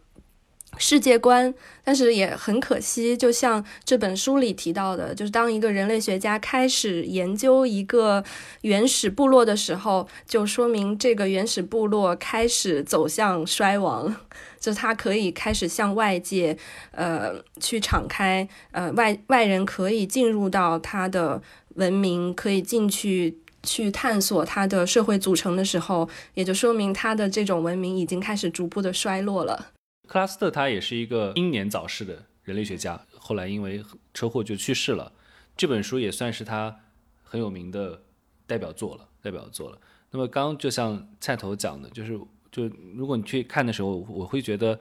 [0.78, 1.52] 世界观，
[1.84, 8.22] 但是也很可惜，就像这本书里提到的，就是当一个人类学家开始研究一个
[8.62, 14.14] 原始部落的时候，就说明这个原始部落开始走向衰亡，
[14.60, 16.56] 就它可以开始向外界，
[16.92, 21.42] 呃，去敞开，呃，外外人可以进入到它的
[21.74, 23.38] 文明，可以进去。
[23.62, 29.72] 去探索它的社会组成的时候，也就说明它的这种文明已经开始逐步的衰落了。
[30.08, 35.12] 克拉斯特他也是一个英年早逝的人类学家，后来因为车祸就去世了。
[35.56, 36.74] 这本书也算是他
[37.22, 38.02] 很有名的
[38.46, 39.78] 代表作了，代表作了。
[40.10, 42.18] 那么刚就像菜头讲的，就是
[42.50, 44.80] 就如果你去看的时候，我会觉得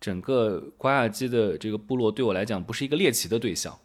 [0.00, 3.78] 整个瓜亚基的这个部落对我来讲不是一个猎奇的对象。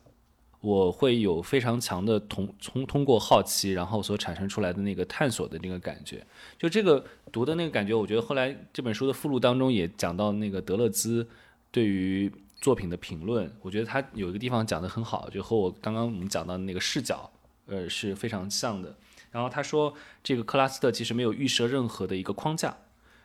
[0.60, 6.26] 我会有非常强的通通通过好奇，然后所产生出来的那个探索的那个感觉，
[6.58, 11.28] 就这个读的那个感觉，我觉得后来这本书的附录当中也讲到那个德勒兹
[11.72, 17.30] 对于作品的评论，我觉得他有一个地方讲得很好，就和我刚刚我们讲到的那个视角，
[17.68, 18.96] 呃是非常像的。
[19.30, 19.94] 然后他说，
[20.24, 22.76] 这个克拉斯特其实没有预设任何的一个框架。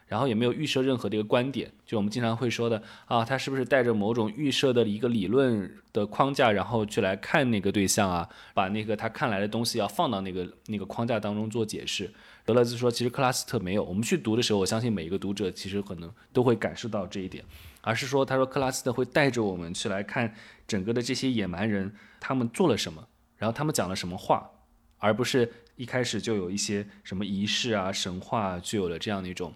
[0.07, 12.13] 然后也没有预设任何的一个观点，就我们经常会说的啊，他是不是带着某种预设的一个理论的框架，然后去来看那个对象啊，把那个他看来的东西要放到那个那个框架当中做解释。
[12.45, 13.85] 德勒兹说，其实克拉斯特没有。
[13.85, 17.45] 我们去读的时候，我相信每一个读者其实可能都会感受到这一点，
[17.83, 20.35] 而是说，他说克拉斯特会带着我们去来看
[20.67, 24.51] 整个的这些野蛮人他们做了什么，然后他们讲了什么话，
[24.99, 29.55] 而不是一开始就有一些什么仪式啊、神话具有了这样的一种。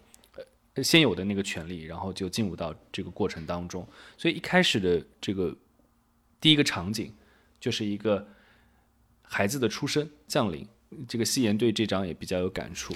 [0.82, 3.86] 先有的那个权利，然后就进入到这个过程当中。
[4.16, 5.56] 所以一开始的这个
[6.40, 7.12] 第一个场景，
[7.58, 8.26] 就是一个
[9.22, 10.66] 孩子的出生降临。
[11.08, 12.94] 这个夕颜对这张也比较有感触。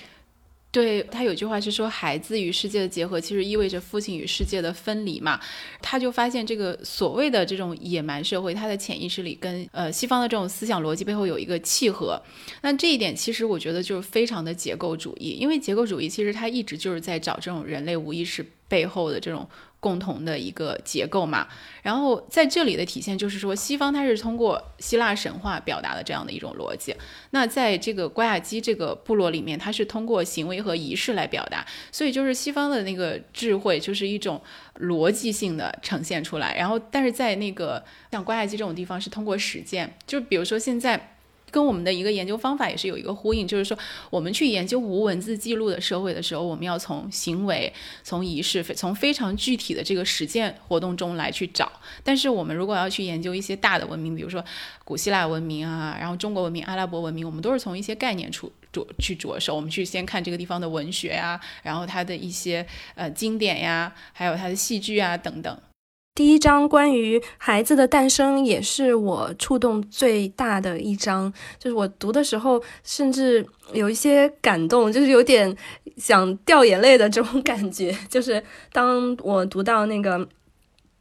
[0.72, 5.40] 对他有句话是说，孩子与世界的结合，其实意味着父亲与世界的分离嘛。
[5.82, 12.20] 他就发现这个所谓的这种野蛮社会，他的潜意识里跟呃西方的这种思想逻辑背后有一个契合。
[12.62, 19.48] 那这一点其实我觉得就是非常的结构主义，因为结构主义其实他一直就是在找这种人类无意识背后的这种。
[19.80, 21.48] 共同的一个结构嘛，
[21.82, 26.94] 然后在这里的体现就是说，西方它是通过希腊神话表达的这样的一种逻辑，
[27.30, 34.40] 那在这个瓜亚基这个部落里面，它是通过行为和仪式来表达，所以就是西方的那个智慧就是一种
[34.80, 41.16] 逻辑性的呈现出来，然后但是在那个像瓜亚基这种地方是通过实践，就比如说现在。
[41.50, 43.76] 跟我们的一个研究方法也是有一个呼应，就是说
[44.08, 51.70] 我们去研究无文字记录的社会的时候，我们要从行为、从仪式、从非常具体的这个实践活动中来去找。
[52.04, 54.44] 但是我们如果要去研究一些大的文明，比如说
[54.84, 59.54] 古希腊文明啊，然后中国文明、阿拉伯文明，我们都是从一些概念出着去着手。
[59.54, 65.60] 我们去先看这个地方的文学呀，然后它的一些呃经典呀，还有它的戏剧啊等等。
[66.20, 71.32] 第一章关于孩子的诞生，也是我触动最大的一章。
[71.58, 75.56] 就是我读的时候，甚至有一些感动，就是有点
[75.96, 77.96] 想掉眼泪的这种感觉。
[78.06, 80.28] 就是当我读到那个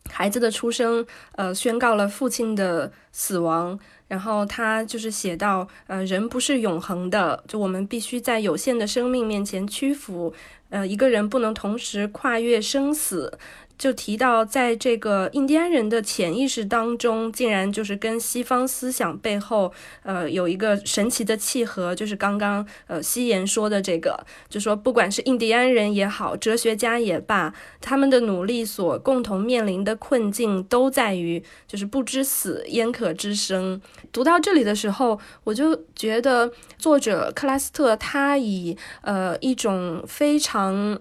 [0.10, 3.78] 孩子的出生，呃，宣告了父亲的死亡，
[4.08, 10.34] 然后他就是写到，呃，人不是永恒的，就我们必须在有限的生命面前屈服。
[10.70, 13.38] 呃，一个人不能同时跨越生死。
[13.80, 19.72] 就提到，在这个印第安人的潜意识当中，竟然就是跟西方思想背后，
[20.04, 21.96] 呃，有一个神奇的契合。
[21.96, 33.82] 就是刚刚呃，西言说的这个，就说不管是印第安人也好，哲学家也罢，他们的努力所共同面临的困境，都在于就是不知死焉可知生。
[34.12, 41.00] 读到这里的时候，我就觉得作者克拉斯特他以呃一种非常。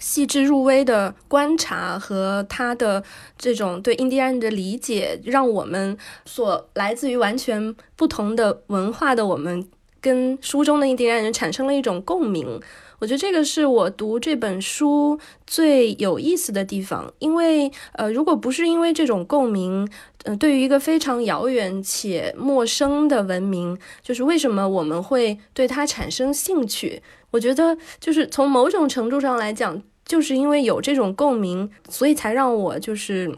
[0.00, 3.04] 细致入微的观察和他的
[3.38, 9.68] 这种对印第安人的理解，让我们所来自于完全不同的文化的我们，
[10.00, 12.60] 跟书中的印第安人产生了一种共鸣。
[12.98, 19.88] 我觉得这个是我读这本书最有意思的地方，因为呃，如果不是因为这种共鸣，
[20.24, 27.02] 呃，对于一个非常遥远且陌生的文明，就是为什么我们会对它产生兴趣？
[27.30, 29.82] 我觉得就是从某种程度上来讲。
[30.10, 33.32] 就是因为有这种共鸣，所以才让我就是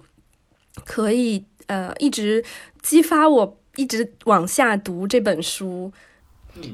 [0.87, 2.43] 可以呃一直
[2.81, 5.93] 激发我一直往下读这本书。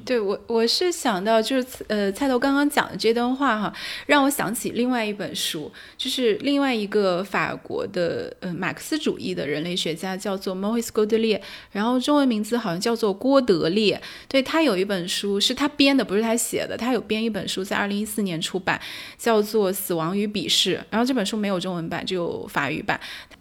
[0.04, 3.72] 对我，我是想到就是呃，菜头刚刚讲的这段话哈，
[4.06, 14.00] 让我想起另外一本书，就是另外一个法国的呃马克思主义的人类学家，叫做 Maurice g o d e l i e 然后中文名字好像叫做郭德烈。
[14.26, 18.80] 对他有一本书是他编的，不是他写的，他有编一本书，在二零一四年出版，
[19.16, 22.98] 叫做《死亡与鄙视》，然后这本书没有中文版，只有法语版。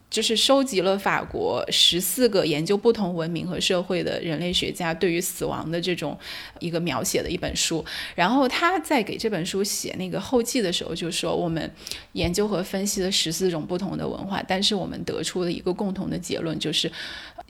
[0.09, 6.17] 就是收集了法国十四个研究不同文明和社会的人类学家对于死亡的这种
[6.59, 7.83] 一个描写的一本书。
[8.15, 11.69] 然后他在给这本书写那个后记的时候，就说我们
[12.13, 16.89] 研究和分析了十四种不同的文化，但是我们得出了一个共同的结论，就是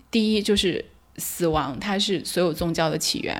[0.09, 0.83] 第一就是
[1.17, 3.35] 死亡它是所有宗教的起源；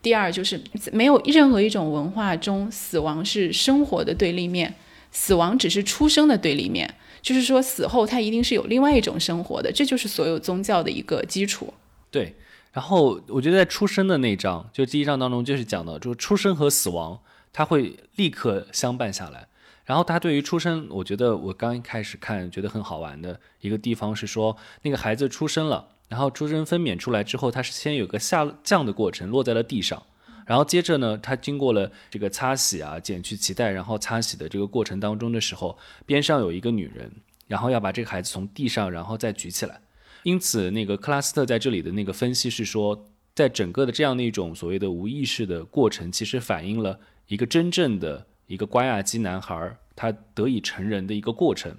[0.00, 0.60] 第二就是
[0.92, 4.72] 没有任何一种文化中死亡是生活的对立面，
[5.10, 6.94] 死亡只是出生的对立面。
[7.22, 11.72] 就是说，死后他一定是有另外一种生活的，这就是所有宗教的一个基础。
[12.10, 12.34] 对，
[12.72, 17.20] 然后我觉得在出生的那一章，就第一章当中，就是讲到，就是出生和死亡，
[17.52, 19.46] 它会立刻相伴下来。
[19.84, 30.02] 然后他对于出生，我觉得我刚一开始看觉得很好玩的一个地方是说，那个孩子出生了，然后出生分娩出来之后，他是先有个下降的过程，落在了地上。
[30.46, 37.10] 然后接着呢，他经过了这个擦洗啊，剪去脐带，然后擦洗的这个过程当中的时候，边上有一个女人，
[37.46, 39.80] 然后要把这个孩子从地上然后再举起来。
[40.24, 51.76] 因此，那个克拉斯特在这里的那个分析是说，在整个的这样的一种所谓的无意识的过程，其实反映了一个真正的一个瓜亚基男孩他得以成人的一个过程。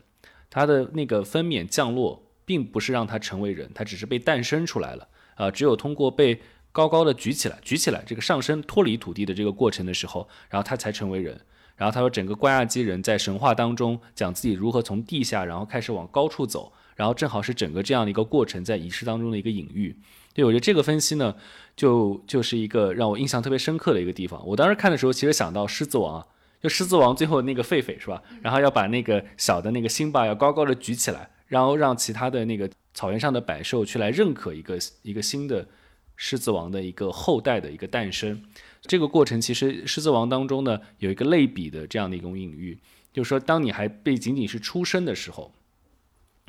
[0.49, 5.07] 他的那个分娩降落，并不是让他成为人，他只是被诞生出来了。
[5.35, 6.39] 啊，只有通过被
[6.73, 11.39] 高高的举起来，举起来，这个上升脱离土地的这个过程的时候，然后他才成为人。
[11.75, 19.95] 然后他说，整个关亚基人在神话当中讲自己如何从地下，然后开始往高处走，然后正好是整个这样的一个过程在仪式当中的一个隐喻。
[20.33, 21.35] 对我觉得这个分析呢，
[21.75, 24.43] 就就是一个让我印象特别深刻的一个地方。
[24.47, 26.25] 我当时看的时候，其实想到狮子王，
[26.59, 28.21] 就狮子王最后那个狒狒是吧？
[28.41, 35.67] 然后要把那个小的那个辛巴要高高的举起来，然后让其他的那个草原上的百兽去来认可一个一个新的。
[36.25, 38.41] 狮子王的一个后代的一个诞生，
[38.83, 42.79] 这个过程其实狮子王当中呢有一个类比的这样的一种隐喻，
[43.11, 45.53] 就是说当你还被仅仅是出生的时候，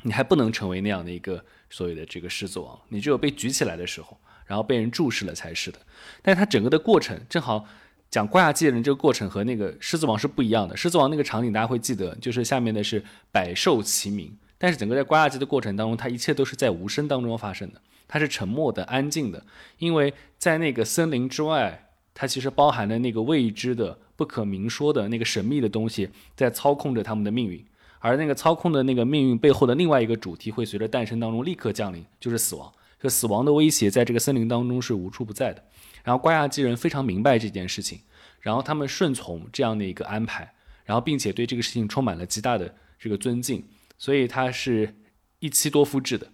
[0.03, 5.79] 你还不能成为那样的一个所谓的这个狮子王，你只有被举起来的时候，然后被人注视了才是的。
[6.21, 7.65] 但是它整个的过程正好
[8.09, 10.77] 讲瓜亚祭人这个过程和那个狮子王是不一样的。
[10.77, 17.81] 狮子王那个场景大家会记得，就是下面的是百兽齐鸣，但是整个在瓜亚祭的过程当中，它一切都是在无声当中发生的。
[18.07, 19.45] 它是沉默的、安静的，
[19.79, 27.65] 因为在那个森林之外，它其实包含了那个未知的、不可明说的那个神秘的东西，在操控着他们的命运。
[27.99, 32.71] 而那个操控的那个命运背后的另外一个主题，会随着诞生当中立刻降临，就是死亡。
[33.01, 35.63] 就死亡的威胁在这个森林当中是无处不在的。
[36.03, 37.99] 然后瓜亚基人非常明白这件事情，
[38.39, 40.53] 然后他们顺从这样的一个安排，
[40.85, 43.63] 然后并且对这个事情充满了极大的这个尊敬，
[43.97, 44.95] 所以他是
[45.39, 46.27] 一妻多夫制的。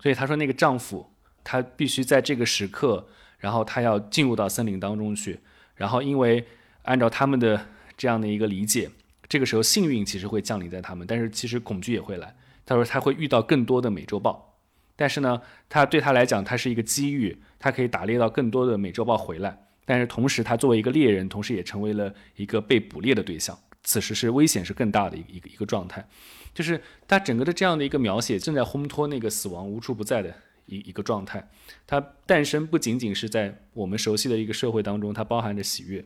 [0.00, 1.08] 所以他说那个丈夫
[1.44, 3.06] 他必须在这个时刻，
[3.38, 5.40] 然后他要进入到森林当中去，
[5.74, 6.46] 然后因为
[6.82, 7.66] 按照他们的
[7.96, 8.90] 这样的一个理解，
[9.28, 12.34] 这个时候幸运其实会降临在他们，但是其实恐惧也会来。
[12.64, 14.56] 他说他会遇到更多的美洲豹，
[14.94, 17.42] 但是呢，他对他来讲，他是一个机遇。
[17.64, 23.56] 他可以打猎到更多的美洲豹回来，但是同时他作为一个猎人，同时也成为了一个被捕猎的对象。
[23.84, 26.04] 此时是危险是更大的一个一个一个状态，
[26.52, 30.34] 就是他整个的这样的一个描写正在烘托那个死亡无处不在的
[30.66, 31.50] 一一个状态。
[31.86, 36.04] 它诞生不仅仅是在我们熟悉的一个社会当中，它包含着喜悦，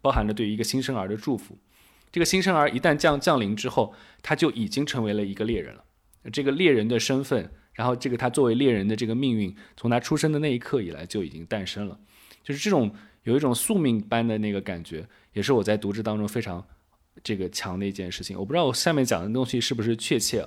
[0.00, 1.56] 包含着对于一个新生儿的祝福。
[2.10, 5.84] 这个新生儿一旦降降临之后，他就已经成为了一个猎人了。
[6.32, 7.50] 这个猎人的身份。
[7.74, 11.98] 然后，这个他作为猎人的这个命运，从他出生的那一刻以来就已经诞生了，
[12.44, 16.62] 就是这种有一种宿命般的那个感觉，也是我在读之当中非常
[17.24, 18.38] 这个强的一件事情。
[18.38, 20.46] 我不知道我下面讲的东西是不是确切，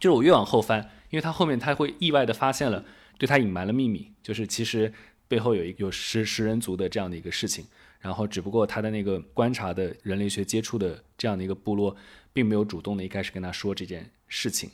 [0.00, 2.84] 就是我越往后翻，因为他后面他会意外的发现了
[3.18, 4.92] 对他隐瞒了秘密，就是其实
[5.28, 7.64] 背后有一有食食人族的这样的一个事情，
[8.00, 11.94] 然后只不过他的那个观察的人类学接触的这样的一个部落，
[12.32, 14.68] 并没有主动的一开始跟他说这件事情。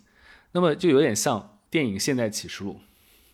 [0.53, 2.73] 那么就有点像电影《现代启示录》，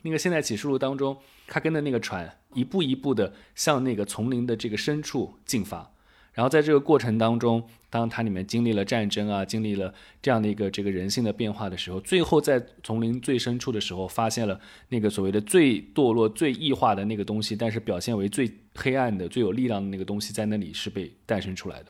[0.03, 5.93] 那个《现代启示录》当中，他跟的那个船一步一步的向那个丛林的这个深处进发，
[6.37, 14.61] 然后在这个过程当中，当它里面经历了战争啊，经历了这样的一个这个人性的变化的时候，最后在丛林最深处的时候，发现了
[14.91, 21.87] 那个所谓的最堕落、最异化的那个东西，但是表现为最黑暗的、最有力量的那个东西，在那里是被诞生出来的。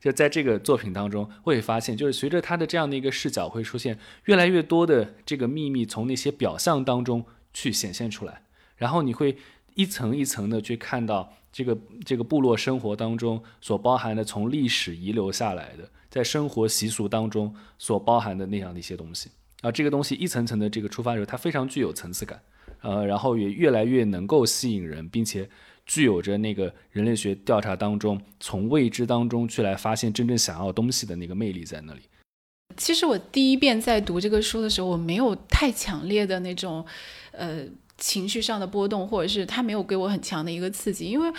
[0.00, 8.42] 就在这个作品当中，会发现，就是随着他的这样的一个视角，会出现越来越多的这个秘密从那些表象当中去显现出来，
[8.76, 9.36] 然后你会
[9.78, 19.30] 一层一层的去看到这个这个部落生活当中所包含的从历史遗留下来的，在生活习俗当中所包含的那样的一些东西
[19.62, 22.42] 啊，这个东西一层层的这个出发的时候，它非常具有层次感，
[22.82, 25.48] 呃，然后也越来越能够吸引人，并且。
[25.90, 32.00] 具有着那个人类学调查当中，从未知当中去来发现真正想要东西的那个魅力在那里。
[32.76, 36.84] 其实我第一遍在读这个书的时候，我没有太强烈的那种，
[37.32, 37.64] 呃，
[37.98, 41.30] 情绪上的波动，或者是他没有给我很强的一个刺激，因为，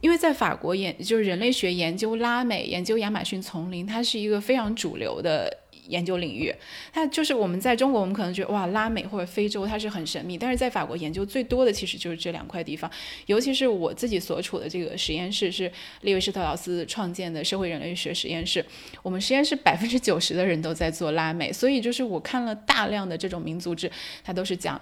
[0.00, 5.64] 因为在法国研就是人类学研究拉美、研究亚马逊丛林，它是一个非常主流的。
[5.88, 6.54] 研究领域，
[6.92, 12.90] 它就是我们在中国，我们可能觉得哇，拉美或者非洲它是很神秘，但是在法国研究最多的其实就是这两块地方，
[13.24, 15.72] 尤其是我自己所处的这个实验室是
[16.02, 18.62] 列维施特劳斯创建的社会人类学实验室，
[19.02, 23.90] 我们实验室百分之九十的人都在做拉美，所以就是我看了大量的这种民族志，
[24.22, 24.78] 它都是讲。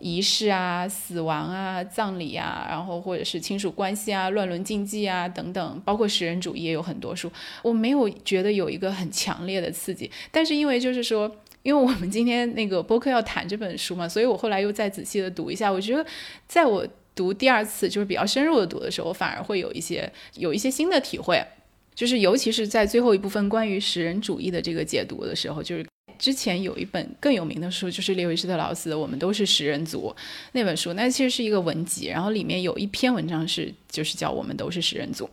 [0.00, 7.30] 仪式啊，死亡啊，葬礼啊，然后或者是亲属关系啊，乱伦禁忌啊等等，包括食人主义也有很多书。
[7.62, 11.30] 我没有觉得有一个很强烈的刺激， 但是因为就是说，
[11.62, 15.72] 因为我们今天那个播客要谈这本书嘛，所以我后来又再仔细的读一下。
[15.72, 16.04] 我觉得
[16.46, 21.44] 在我读第二次就是比较深入的读的时候，反而会有一些有一些新的体会，
[21.94, 25.84] 就是尤其是在最后一部分关于食人主义的这个解读的时候，就是。
[26.18, 30.14] 之前有一本更有名的书，就是列维斯特劳斯的《我们都是食人族》
[30.52, 35.24] 那本书，那其实是一个文集，然后里面有一篇文章是就是叫《我们都是食人族》。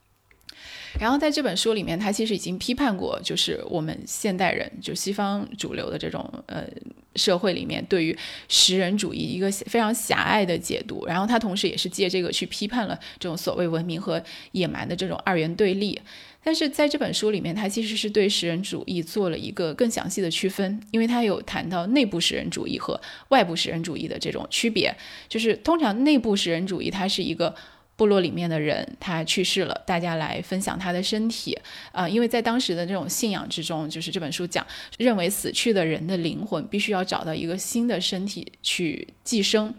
[0.99, 6.63] 然后在这本书里面，他其实已经批判过，就是我们现代人就西方主流的这种呃
[7.15, 8.17] 社会里面对于
[8.47, 14.23] 食人主义一个非常狭隘的解读，然后他同时也是借这个去批判了这种所谓文明和
[14.53, 15.99] 野蛮的这种二元对立。
[16.43, 24.95] 但是在这本书里面，他其实是对食人主义做了一个更详细的区分，因为他有谈到内部食人主义和外部食人主义的这种区别。
[25.27, 27.55] 就是通常内部食人主义，它是一个
[27.95, 31.57] 部落里面的人他去世了，大家来分享他的身体
[31.91, 34.65] 啊，因为在当时的这种信仰之中，就是这本书讲
[34.97, 39.73] 认为死去的人的灵魂必须要找到一个新的身体去寄生。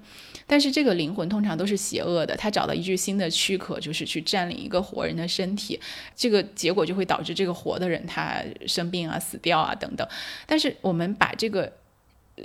[0.48, 5.80] 但是这个灵魂通常都是邪恶的，他找到一具新的躯壳，就是去占领一个活人的身体，
[6.14, 10.06] 这个结果就会导致这个活的人他生病啊、死掉啊等等。
[10.46, 11.72] 但是我们把这个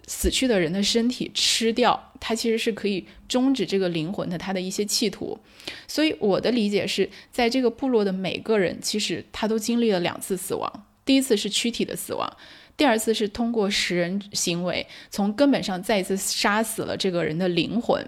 [0.08, 5.40] 死去的人的身体吃掉，它其实是可以终止这个灵魂的他的一些企图。
[5.88, 12.38] 所以我的理解是在这个部落的每个人，其实他都经历了两次死亡，第一次是躯体的死亡。
[12.78, 18.04] 第二次是通过食人行为，从根本上再一次杀死了这个人的灵魂。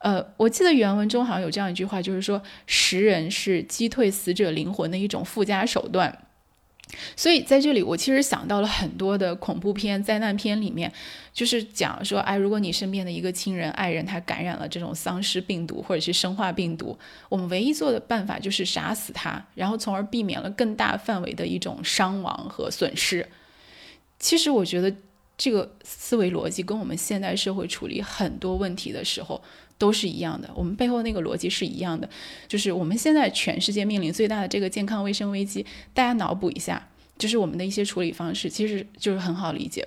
[0.00, 6.23] 呃，我记得原文中好像有这样一句话，就是说食人是击退死者灵魂的一种附加手段。
[7.16, 10.92] 所以在这里，我其实想到了很多的恐怖片、灾难片里面，
[11.32, 16.96] 就是讲说，哎，如果你身边的一个亲人、爱人他感染了这种丧尸病毒或者是生化病毒，
[17.28, 23.28] 我们唯一做的办法就是杀死他，然后从而避免了更大范围的一种伤亡和损失。
[24.18, 24.94] 其实我觉得
[25.36, 29.42] 这个思维逻辑跟我们现代社会处理很多问题的时候
[29.76, 32.08] 都是一样的，我们背后那个逻辑是一样的，
[32.48, 39.86] 就是我们现在全世界面临最大的这个健康卫生危机，大家脑补一下，就是我们的一些处理方式，其实就是很好理解。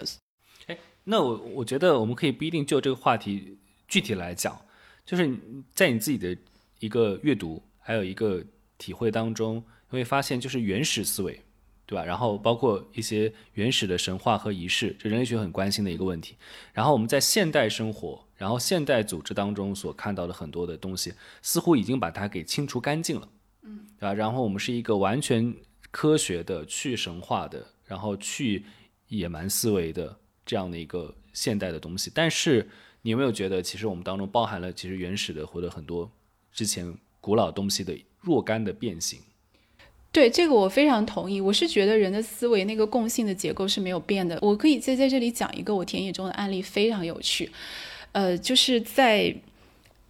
[0.68, 3.58] 哎，那我我觉得我们可以不一定就这个话题
[3.88, 4.60] 具体来讲，
[5.06, 5.38] 就是
[5.74, 6.38] 在你自己的
[6.80, 8.44] 一个阅读还有一个
[8.78, 11.42] 体会当中，你会发现就是原始思维。
[11.90, 12.04] 对吧？
[12.04, 16.36] 然后包括一些原始的神话和仪式，这人类学很关心的一个问题。
[16.74, 23.28] 然后我们在现代生活，然后现代组织当中所看到的很多的东西，似乎已经把它给清除干净了，
[23.64, 24.14] 嗯，对吧？
[24.14, 25.54] 然后我们是一个完全
[25.92, 28.64] 科学的、去神话的，然后去
[29.08, 30.16] 野蛮思维的
[30.46, 32.12] 这样的一个现代的东西。
[32.14, 32.70] 但是
[33.02, 36.10] 你有没有觉得，其实我们当中包含了其实原始的或者很多
[36.54, 39.20] 之前古老东西的若干的变形？
[40.12, 44.40] 对这个我非常同意，我是觉得人的思维那个共性的结构是没有变的。
[44.42, 47.52] 我可以在在这里讲一个我田野中的案例，非常有趣。
[48.12, 49.36] 呃，就是在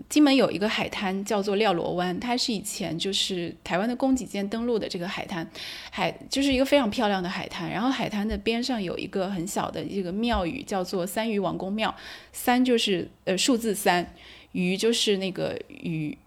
[0.10, 5.50] 金门有一个海滩叫做廖罗湾，它是以前就是台湾的供给舰登陆的这个海滩，
[5.92, 7.70] 海就是一个非常漂亮的海滩。
[7.70, 11.94] 然后海滩的边上有一个很小的一个庙宇，叫做三余王宫庙。
[12.32, 14.14] 三就是呃数字三，
[14.52, 16.18] 余就是那个余。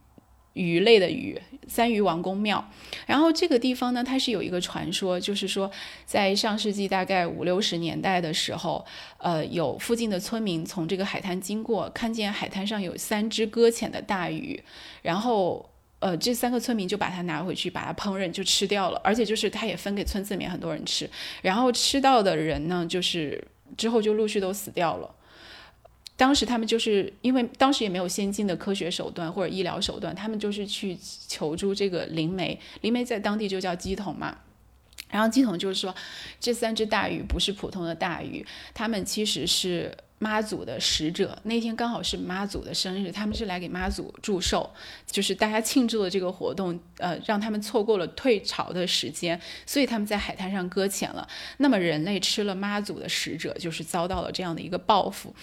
[0.61, 2.63] 鱼类的鱼，三鱼王公庙。
[3.07, 5.71] 然后这个地方呢，它是有一个传说，就是说
[6.05, 8.85] 在上世纪大概五六十年代的时候，
[9.17, 14.63] 呃，有附近的村民从这个海滩经过，看见海滩上有三只搁浅的大鱼，
[15.01, 21.09] 然后呃，这三个村民就把它拿回去，把它烹饪就吃掉了，而且就是他也分给村子里面很多人吃，
[21.41, 23.43] 然后吃到的人呢，就是
[23.77, 25.15] 之后就陆续都死掉了。
[26.21, 30.95] 当时他们就是因为当时也没有先进的科学手段或者医疗手段，他们就是去
[31.27, 34.37] 求助这个灵媒，灵媒在当地就叫鸡桶嘛。
[35.11, 35.95] 然后鸡桶就是说，
[36.39, 39.97] 这三只大鱼不是普通的大鱼，它们其实是。
[40.23, 44.69] 妈祖的使者那天刚好是妈祖的生日，他们是来给妈祖祝寿，
[45.11, 51.27] 就是大家庆祝的这个活动，呃，让他们错过了退潮的时间，所以他们在海滩上搁浅了。
[51.57, 55.35] 那么人类吃了妈祖的使者，就是遭到了这样的一个报复。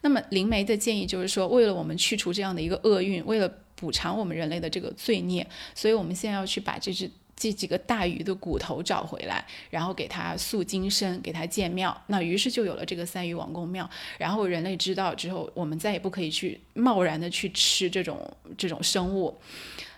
[0.00, 7.10] 那么灵媒的建议就是说，为了我们去除这样的一个厄运，为了补偿我们人类的这个罪孽，所以我们现在要去把这只。
[7.42, 12.00] 这几个大鱼的骨头找回来，然后给它塑金身，给它建庙。
[12.06, 13.90] 那于是就有了这个三鱼王公庙。
[14.16, 19.36] 然后人类知道之后，我们再也不可以去贸然的去吃这种这种生物。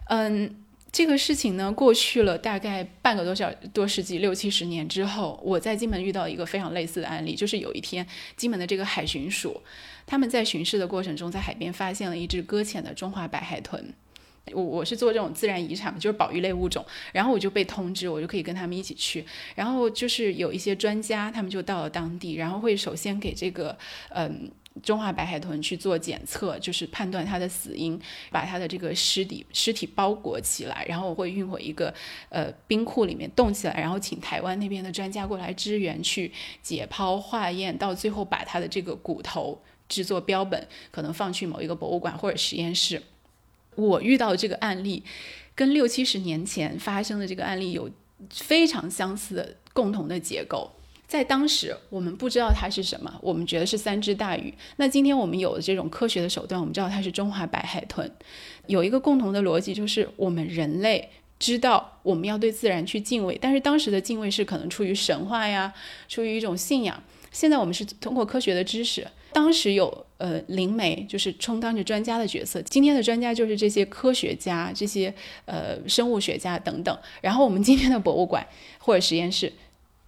[0.08, 0.56] 嗯，
[0.90, 8.06] 这个事情呢，过去了大概半个多小多世纪，六七十年之后，我在金门遇到一个非常类似的案例，就是有一天
[8.38, 9.60] 金门的这个海巡署，
[10.06, 13.92] 他们在巡视的过程中，在海边发现了一只搁浅的中华白海豚。
[14.52, 19.24] 我我是做这种自然遗产，就是保育类物种，然后我就被通知，我就可以跟他们一起去。
[19.54, 23.76] 然后就是有一些专家，他们就到了当地，然后会首先给这个
[24.10, 24.50] 嗯
[24.82, 27.98] 中华白海豚去做检测，就是判断它的死因，
[28.30, 31.94] 把它的这个尸体尸体包裹起来，然后我会运回一个
[32.28, 36.30] 呃冰库里面冻起来，然后请台湾那边的专家过来支援去
[36.60, 43.00] 解剖化验，到最后把它的这个骨头制作标本，可能放去某一个博物馆或者实验室。
[43.76, 45.02] 我遇到的这个案例，
[45.54, 47.90] 跟六七十年前发生的这个案例有
[48.30, 50.70] 非常相似的共同的结构。
[51.06, 54.52] 在当时，我们不知道它是什么，我们觉得是三只大鱼。
[54.76, 58.10] 那今天我们有了这种科学的手段，我们知道它是中华白海豚。
[58.66, 65.72] 有一个共同的逻辑，就是我们人类知道我们要对自然去敬畏，但是当时的敬畏是可能出于神话呀，
[66.08, 67.00] 出于一种信仰。
[67.30, 72.62] 现在我们是通过科学的知识，当时有呃灵媒，就是充当着专家的角色。
[72.62, 75.14] 今天的专家就是这些科学家、这些
[75.44, 76.98] 呃生物学家等等。
[77.20, 78.46] 然后我们今天的博物馆
[78.78, 79.52] 或者实验室，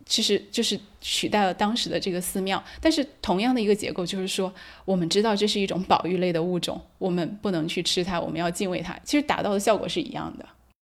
[0.07, 2.63] 其实就是取代了当时的这个寺庙。
[2.81, 4.51] 但是同样的一个结构，就是说
[4.87, 8.99] 我们知道这是一种保育类的物种，我们不能去吃它，我们要敬畏它。
[9.05, 10.49] 其实达到的效果是一样的。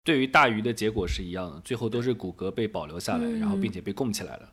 [0.02, 4.48] 对于大鱼的结果是一样的，最后都是骨骼被保留下来，然后并且被供起来了。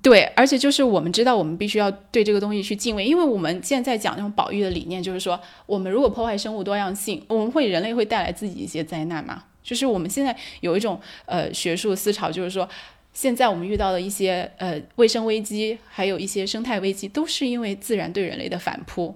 [0.00, 9.44] 对，而且就是我们知道，我们必须要对这个东西去敬畏，因为我们现在讲那种保育的理念，就是说，我们如果破坏生物多样性，我们会人类会带来自己一些灾难嘛。
[9.62, 12.68] 就是我们现在有一种呃学术思潮，就是说，
[13.12, 19.14] 现在我们遇到的一些呃卫生危机，还有一些生态危机，都是因为自然对人类的反扑。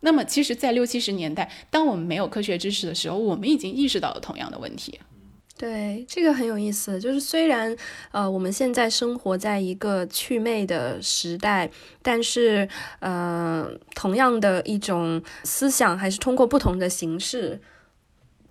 [0.00, 5.00] 那么，其实，在六七十年代，当我们没有科学知识的时候，我们已经意识到了同样的问题。
[5.58, 7.00] 对，这个很有意思。
[7.00, 7.74] 就是虽然
[8.12, 11.70] 呃我们现在生活在一个祛魅的时代，
[12.02, 12.68] 但是
[13.00, 17.60] 呃同样的一种思想还是通过不同的形式。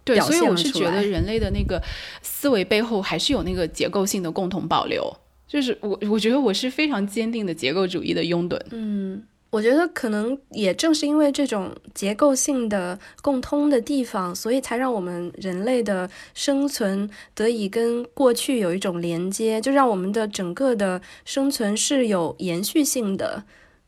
[0.03, 1.82] 对，所以我是觉得人类的那个
[2.22, 5.16] 思维背后还是有那个结构性的共同保留。
[5.47, 8.60] 就是我，我觉得我是非常坚定的结构主义的拥趸。
[8.72, 9.24] 嗯，
[9.56, 23.45] 我觉得可能也正是因为这种结构性的共通的地方，所以才让我们人类的生存得以跟过去有一种连接，就让我们的整个的生存是有延续性的，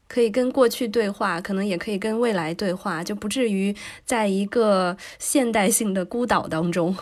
[0.07, 6.95] 可以跟过去对话，可能也可以跟未来对话，就不至于在一个现代性的孤岛当中。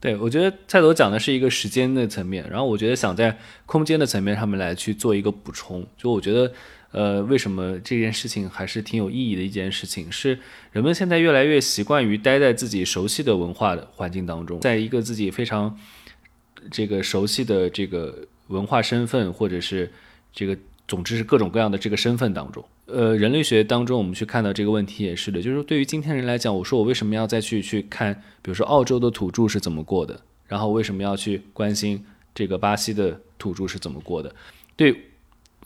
[0.00, 5.86] 对，我觉得蔡总讲的是一个时间的层面，然后我觉得想在空间的层面上面来去做一个补充。
[5.96, 6.52] 就我觉得，
[6.92, 10.38] 呃，为什么这件事情还是挺有意义的一件事情，是
[10.70, 15.78] 人们现在越来越习惯于待在自己熟悉的文化的环境当中，在一个自己非常
[16.70, 19.90] 这个熟悉的这个文化身份，或者是
[20.32, 22.64] 这个总之是各种各样的这个身份当中。
[22.86, 28.12] 呃，人类学当中，我们去看到这个问题也是的，就是对于今天人来讲，我说我为什么要再去去看，
[28.42, 34.34] 比如说澳洲的土著是怎么过的，然后为什么要去关心这个巴西的土著是怎么过的？
[34.76, 34.94] 对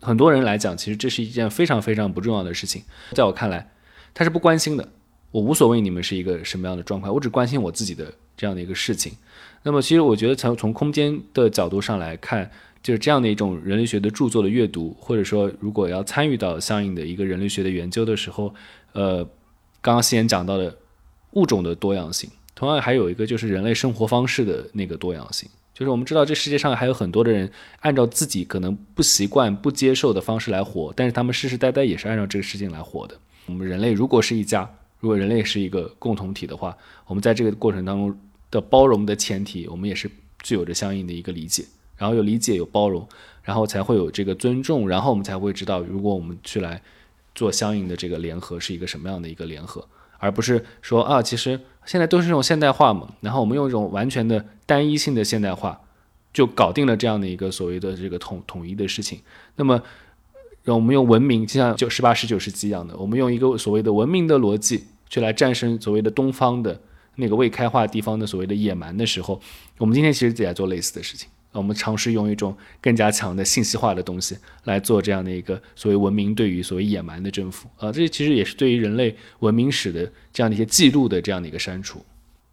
[0.06, 2.82] 很多人来讲，其实这是一件非常非常不重要的事情。
[3.12, 3.70] 在我看来，
[4.14, 4.88] 他是不关心的。
[5.32, 9.12] 我无所谓你们是一个什么样的状况，我只关心我自己的这样的一个事情。
[9.64, 12.50] 那么，其实我觉得从从空间的角度上来看。
[12.82, 18.54] 就是这样的一种人类学的著作的阅读，或者说，如果要参与到相应的一个人类学的研究的时候，
[18.92, 19.24] 呃，
[19.80, 20.72] 刚刚西言讲到的
[21.32, 25.50] 物种的多样性，同样还有一个就是人类生活方式的那个多样性。
[25.76, 33.14] 就是我们知道这世界上还有很多的人按照自己可能不习惯、不接受的方式来活，但是他们世世代代也是按照这个事情来活的。
[33.44, 34.66] 我们人类如果是一家，
[35.00, 36.74] 如果人类是一个共同体的话，
[37.06, 38.18] 我们在这个过程当中
[38.50, 40.10] 的包容的前提，我们也是
[40.42, 41.62] 具有着相应的一个理解。
[41.98, 43.06] 然后有理解有包容，
[43.42, 46.80] 然后才会有这个尊重，然后我们才会知道，如果我们去来
[47.34, 49.86] 做相应的这个联合，是一个什么样的一个联合，
[50.18, 55.80] 而不是说啊，其实现在都是这种现代化嘛，然后我们用一种完全的单一性的现代化，
[56.32, 59.20] 就搞定了这样的一个所谓的这个统统一的事情。
[59.56, 59.82] 那么，
[60.64, 66.80] 让我们用文明，就像九十八十九世纪一样的，我们用一个所谓的文明的逻辑去来战胜所谓的东方的
[67.16, 69.40] 那个未开化地方的所谓的野蛮的时候，
[69.78, 71.28] 我们今天其实也在做类似的事情。
[71.58, 82.04] 我们尝试用一种更加强的信息化的东西来做这样的一个所谓文明对于所谓野蛮的征服啊，这其实也是对于人类文明史的这样的一些记录的这样的一个删除。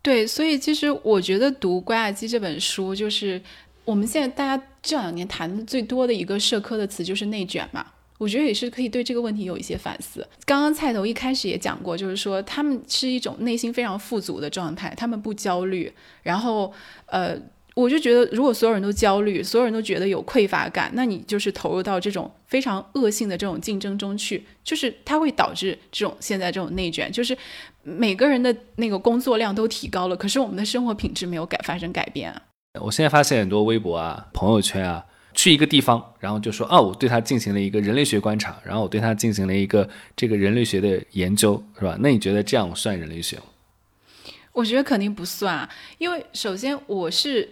[0.01, 3.41] 对，所以其实我觉得读《瓜亚基》这本书，就是
[3.85, 7.85] 我们现在大家这两年谈的最多的一个社科的词就是内卷嘛。
[8.17, 10.25] 我觉得也是可以对这个问题有一些反思。
[10.45, 15.91] 刚刚菜头一开始也讲过，就是说他们是一种内心非常富足的状态，他们不焦虑，
[16.21, 16.71] 然后
[17.07, 17.37] 呃。
[17.75, 27.35] 我就觉得，如果所有人都焦虑，所有人都觉得有匮乏感，那你就是投入到这种非常恶性的这种竞争中去，就是它会导致这种现在这种内卷，就是
[27.81, 32.39] 每个人的那个工作量都提高了，可是我们的生活品质没有改发生改变啊。
[32.79, 35.03] 我现在发现很多微博啊、朋友圈啊，
[35.33, 41.97] 去一个地方，然后就说啊，我对他进行了一个人类学观察，然后我对他进行了一个这个人类学的研究，是吧？
[41.99, 43.43] 那你觉得这样算人类学吗？
[44.51, 45.67] 我觉得肯定不算，
[45.97, 47.49] 因为首先我是。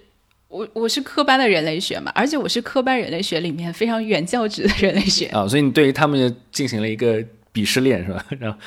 [0.52, 7.24] 我我是科班的人类学嘛，而且我是科班人类学里面非常远教职的人类学啊，所以你对于他们进行了一个
[7.54, 8.26] 鄙视链是吧？
[8.38, 8.60] 然后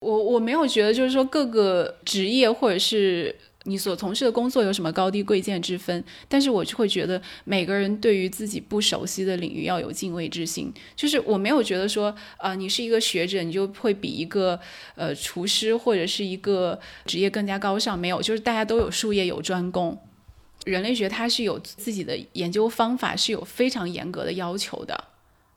[0.00, 3.34] 我我没有觉得就是说各个职业或者是
[3.66, 14.58] 你所从事的工作有什么高低贵贱之分，但是我就会觉得每个人对于自己不熟悉的领域要有敬畏之心，就是我没有觉得说啊，你是一个学者，你就会比一个
[14.96, 19.96] 呃厨师或者是一个职业更加高尚，没有，就是大家都有术业有专攻。
[20.64, 25.04] 人类学它是有自己的研究方法，是有非常严格的要求的。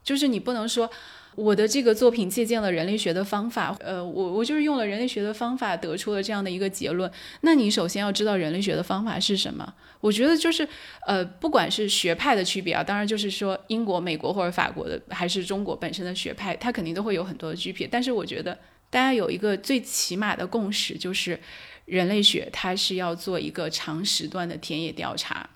[0.04, 0.90] 就是你不能说
[1.36, 7.12] 我的这个作品借鉴了人类学的方法，呃，我我就是用了人类学的方法得出了这样的一个结论。
[7.42, 9.74] 那你首先要知道人类学的方法是什么。
[10.00, 10.68] 我觉得就是
[11.06, 17.88] 呃，不管是学派的区别啊，当然就是说英国、美国或者法国的，还是中国本身的学派，它肯定都会有很多的区别。
[17.88, 18.58] 但是我觉得
[18.90, 21.40] 大家有一个最起码的共识就是。
[21.88, 25.50] 人类学它是要做一个长时段的田野调查，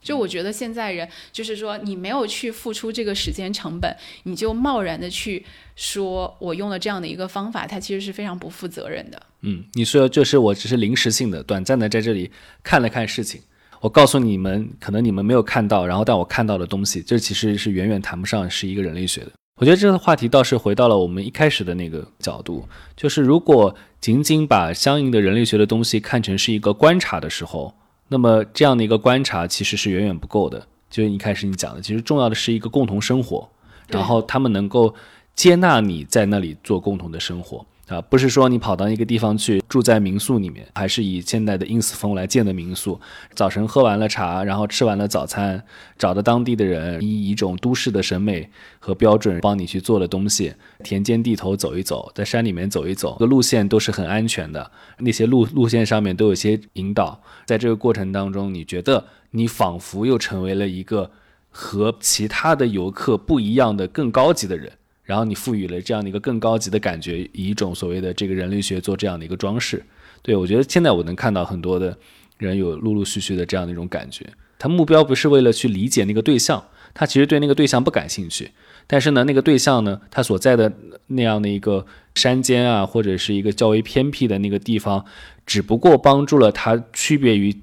[0.00, 5.44] 就我觉得现在人就是说，你没有去付出这个时间成本，你就贸然的去
[5.74, 9.20] 说我用了这样的一个方法，它其实是非常不负责任的。
[9.40, 12.30] 嗯，你说就是我只是临时性的、短暂的在这里
[12.62, 13.42] 看了看事情，
[13.80, 19.32] 我告诉你们，可能你们没有看到，然后但我看到的东西，这其实是远远谈不上是一个人类学的。
[19.56, 27.72] 我觉得这个话题倒是回到了我们一开始的那个角度，就是如果仅仅把相应的人类学的东西看成是一个观察的时候，
[28.08, 30.66] 那么这样的一个观察其实是远远不够的。
[30.90, 33.48] 就是一开始你讲的，其实重要的是一个共同生活，
[33.86, 34.92] 然后他们能够
[35.36, 37.64] 接纳你在那里做共同的生活。
[37.88, 42.98] 啊，不是说你跑到一个地方去住在民宿里面，还是以现代的 ins 风来建的民宿。
[43.34, 45.62] 早晨喝完了茶，然后吃完了早餐，
[45.98, 50.54] 找的当地的人，以一种都市的审美和标准帮你去做的东西。
[50.82, 54.70] 田间地头走一走，在山里面走一走，个路线都是很安全的。
[54.98, 61.10] 那些路路线上面都有些引导，在这个过程当中，你觉得你仿佛又成为了一个
[61.50, 64.72] 和其他的游客不一样的更高级的人。
[65.04, 69.84] 然后你赋予了这样的一个更高级的感觉，以一种所谓的这个人类学做这样的一个装饰。
[70.22, 71.96] 对我觉得现在我能看到很多的
[72.38, 74.26] 人有陆陆续续的这样的一种感觉。
[74.58, 78.52] 他目标不是为了去理解那个对象，他其实对那个对象不感兴趣。
[78.86, 80.72] 但是呢，那个对象呢，他所在的
[81.08, 81.84] 那样的一个
[82.14, 85.04] 山间啊，或者是一个较为偏僻的那个地方，
[85.44, 87.54] 只不过帮助了他区别于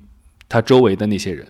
[0.48, 1.48] 他周围的那些人。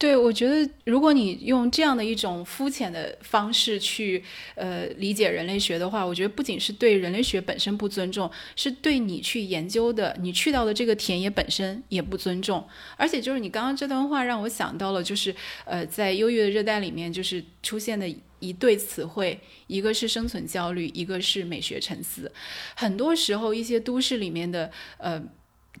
[0.00, 4.22] 对，我觉得如果你用这样的一种肤浅的方式去
[4.54, 12.64] 呃理解人类学的话，我觉得不仅是对人类学本身不尊重，是对你去研究的、你去到的这个田野本身也不尊重。
[12.96, 15.34] 而且就是你刚刚这段话让我想到了，就是
[15.64, 22.30] 呃在忧郁的热带里面，就是出现的一对词汇，一个是生存焦虑，一个是美学沉思。
[22.76, 25.20] 很多时候，一些都市里面的呃。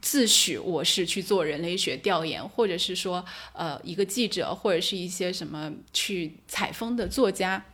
[0.00, 7.64] 自诩我是去做人类学调研，或者是说，呃，一个记者，或者是一些什么去采风的作家，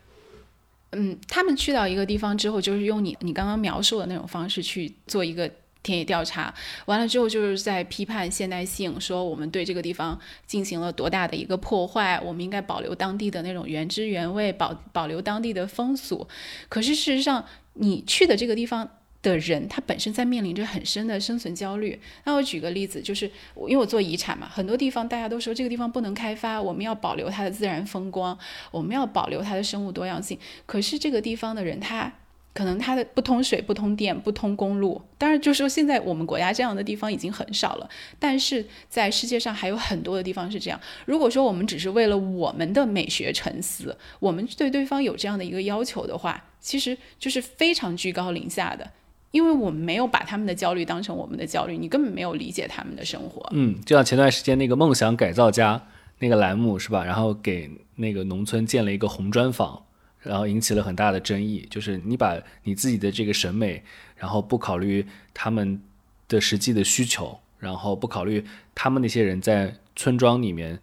[0.91, 5.49] 嗯，他们去到一个地方之后，就是用你你刚刚描述的那种方式去做一个
[5.83, 6.53] 田野调查，
[6.85, 16.27] 完了之后就是在批判现代性，说我们对这个地方进行了多大的一个破坏，我们应该保留当地的那种原汁原味，保保留当地的风俗。
[16.69, 18.89] 可是事实上，你去的这个地方。
[19.31, 21.99] 的人，他本身在面临着很深的生存焦虑。
[22.23, 23.25] 那我举个例子，就是
[23.67, 28.37] 因为我做遗产嘛，很多地方大家都说这个地方不能开发，我们要保留它的自然风光，
[28.71, 30.37] 我们要保留它的生物多样性。
[30.65, 32.13] 可是这个地方的人，他
[32.53, 35.01] 可能他的不通水、不通电、不通公路。
[35.17, 40.79] 当然，就是说现在我们国家这样的地方已经很少了，但是在世界上还有很多的地方是这样。
[41.05, 48.89] 如果说我们只是为了我们的美学沉思，我们对对方有这样的一个要求的话，其实就是非常居高临下的。
[49.35, 53.45] 因为我们没有把他们的焦虑当成我们的焦虑，你根本没有理解他们的生活。
[53.51, 55.81] 嗯，就像前段时间那个梦想改造家
[56.19, 57.03] 那个栏目是吧？
[57.03, 59.83] 然后给那个农村建了一个红砖房，
[60.21, 61.67] 然后引起了很大的争议。
[61.69, 63.83] 就是你把你自己的这个审美，
[64.15, 65.81] 然后不考虑他们
[66.29, 70.79] 的实际的需求，然后不考虑他们那些人在村庄里面。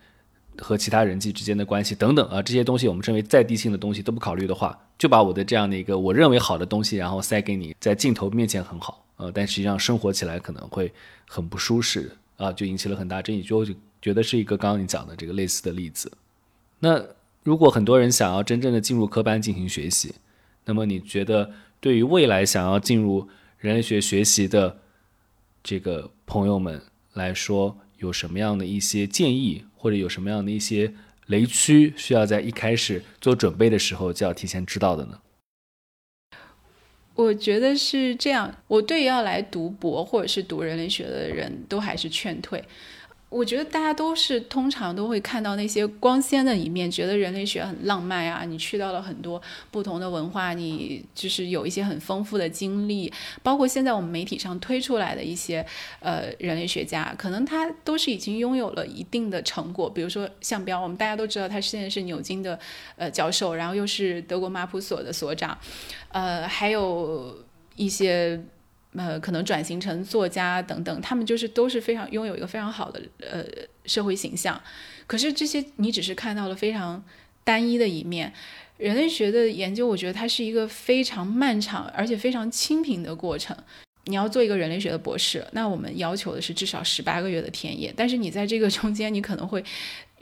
[0.59, 10.93] 和其他人际之间的关系等等啊，这些东西我们称为在地性的东西都不考虑的话，就把我的这样的一个我认为好的东西，然后塞给你，在镜头面前很好，呃，但实际上生活起来可能会
[11.27, 13.43] 很不舒适啊，就引起了很大争议。
[13.43, 13.65] 就
[14.01, 16.13] 觉得是一个刚刚你讲的这个类似的例子。
[16.81, 17.03] 那
[17.43, 20.15] 如果很多人想要真正的进入科班进行学习，
[20.65, 21.51] 那么你觉得
[21.81, 23.29] 对于未来想要进入
[23.59, 24.79] 人类学学习的
[25.63, 26.83] 这个朋友们
[27.15, 29.65] 来说，有什么样的一些建议？
[29.83, 30.95] 或者有什么样的一些
[31.27, 35.21] 雷区需要在一开始做准备的时候就要提前知道的呢？
[37.17, 42.63] 我觉得是这样，我对要来读博或者是读人类学的人都还是劝退。
[43.33, 48.45] 我觉得大家都是通常都会看到那些光鲜的一面，觉得人类学很浪漫啊。
[48.45, 53.11] 你去到了很多不同的文化，你就是有一些很丰富的经历。
[53.43, 55.65] 包括现在我们媒体上推出来的一些
[56.01, 59.89] 呃人类学家，可能他都是已经拥有了一定的成果。
[59.89, 62.59] 比如说向彪，我们大家都知道他现在是牛津的
[62.97, 65.57] 呃教授，然后又是德国马普所的所长，
[66.11, 67.35] 呃，还有
[67.77, 68.39] 一些。
[68.95, 73.45] 呃，可能转型成作家等等，他们就是都是非常拥有一个非常好的呃
[73.87, 74.61] 社会形象。
[75.07, 77.03] 可是这些你只是看到了非常
[77.45, 78.33] 单一的一面。
[78.79, 83.57] 人类学的研究，我觉得它是一个非常漫长而且非常清贫的过程。
[84.07, 87.95] 你要做一个人类学的博士，那我们要求的是至少十八个月的田野。
[87.97, 89.65] 但是你在这个中间，你可能会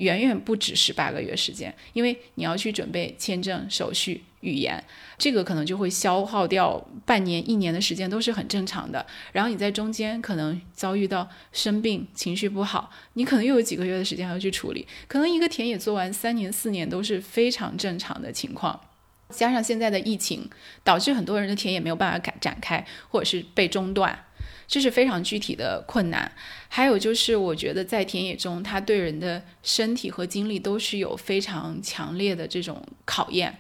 [0.00, 4.24] 远远不止十八个月时间，因为你要去准备签证手续。
[4.40, 4.82] 语言，
[5.18, 9.04] 这个可能就会消耗掉半年、一年的时间，都是很正常的。
[9.32, 14.88] 然后你在中间可能遭遇到生病、情绪不好，你可能又有几个月的时间还要去处理。
[15.06, 18.80] 可能一个田野做完三年、四年都是非常正常的情况。
[19.28, 20.48] 加上现在的疫情，
[20.82, 24.24] 导致很多人的田野没有办法展展开，或者是被中断，
[24.70, 26.30] 这是非常具体的困难。
[26.68, 33.58] 还有就是，我觉得在田野中，它对人的身体和精力都是有非常强烈的这种考验。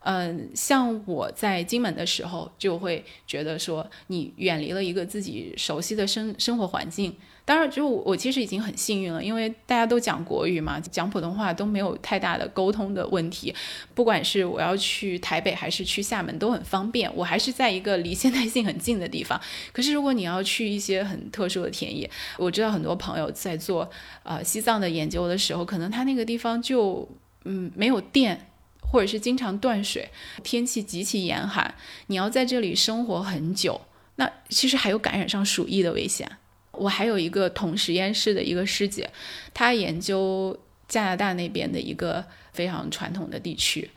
[0.00, 7.14] 嗯，像我在金门的时候，就会觉得说，你远离了一个自己熟悉的生生活环境。
[7.48, 13.54] 当然，就我其实已经很幸运了，因为大家都讲国语嘛，讲普通话都没有太大的沟通的问题。
[13.94, 17.10] 不管是我要去台北还是去厦门，都很方便。
[17.16, 19.40] 我还是在一个离现代性很近的地方。
[19.72, 23.88] 可是如果你要去一些很特殊的田野，我知道很多朋友在做
[24.24, 27.08] 呃西藏的研究的时候，可能他那个地方就
[27.44, 28.44] 嗯没有电。
[28.90, 30.08] 或者是经常断水，
[30.42, 31.74] 天气极其严寒，
[32.06, 33.82] 你要在这里生活很久，
[34.16, 36.38] 那其实还有感染上鼠疫的危险。
[36.78, 39.08] 我还有一个同实验室的一个师姐，
[39.52, 40.58] 她研究
[40.88, 43.90] 加拿大那边的一个非常传统的地区。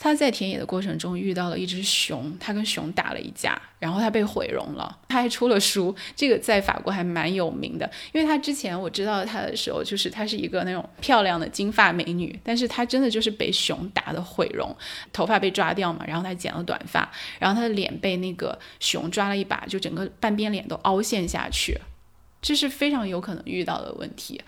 [0.00, 4.96] 他在田野的过程中遇到了一只熊，他跟熊打了一架，然后他被毁容了。
[5.08, 7.90] 他还出了书，这个在法国还蛮有名的。
[8.12, 14.72] 因为他之前我知道他的时候，就是她是一个那种漂亮的金发美女，但是她真的就是被熊打的毁容，
[15.12, 17.10] 头发被抓掉嘛，然后她剪了短发，
[17.40, 21.76] 然后她的脸被那个熊抓了一把，就整个半边脸都凹陷下去，
[22.40, 24.40] 这是非常有可能遇到的问题。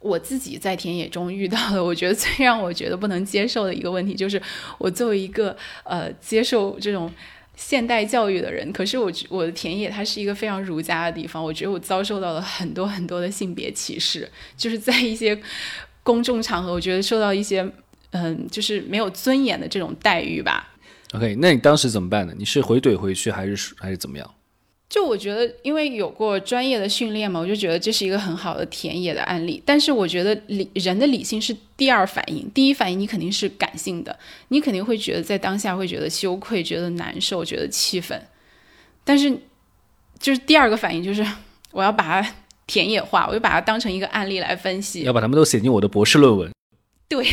[0.00, 4.40] 我自己在田野中遇到的，我觉得最让我觉得不能接受的一个问题，就是
[4.78, 5.54] 我作为一个
[5.84, 7.12] 呃接受这种
[7.54, 15.38] 现代教育的人，可是我我的田野它是一个非常儒家的地方，我觉得我遭受到了很多很多的性别歧视，就是在一些
[16.02, 17.70] 公众场合，我觉得受到一些
[18.12, 20.72] 嗯就是没有尊严的这种待遇吧。
[21.12, 22.32] OK，那你当时怎么办呢？
[22.38, 24.34] 你是回怼回去，还是还是怎么样？
[24.90, 29.62] 就我觉得，因为有过专业的训练嘛，我就觉得这是一个很好的田野的案例。
[29.64, 34.18] 但是我觉得理人的理性是第二反应，第一反应你肯定是感性的，
[34.48, 38.20] 你肯定会觉得在当下会觉得羞愧、觉得难受、觉得气愤。
[39.04, 39.30] 但是
[40.18, 41.24] 就是第二个反应就是
[41.70, 42.34] 我要把它
[42.66, 46.50] 田野化，我就把它当成一个案例来分析，要把他们都写进我的博士论文。
[47.08, 47.24] 对，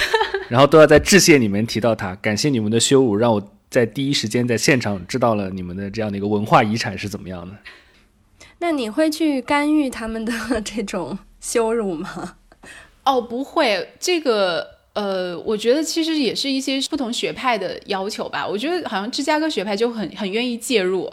[0.48, 3.52] 然后都要在致谢里面提到他，感谢你们的羞辱，让我。
[3.72, 7.56] 在第一时间在现场知道了你们的这样的一个文化遗产是怎么样的？
[8.58, 12.36] 那你会去干预他们的这种羞辱吗？
[13.04, 18.46] 哦，不会，这个呃，我觉得其实也是一些不同学派的要求吧。
[18.46, 21.10] 我觉得好像芝加哥学派就很很愿意介入，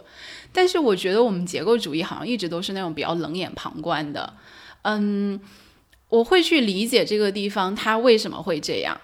[0.52, 4.34] 但是我觉得我们结构主义好像一直都是那种比较冷眼旁观的。
[4.82, 5.40] 嗯，
[6.10, 9.00] 我会去理解这个地方它为什么会这样。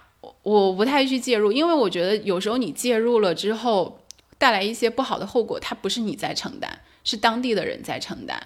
[0.46, 3.98] 我不太去介入，因为我觉得有时候你介入了之后，
[4.38, 6.70] 带来一些不好的后果，它不是你在承担，
[7.02, 8.40] 是当地的人在承担。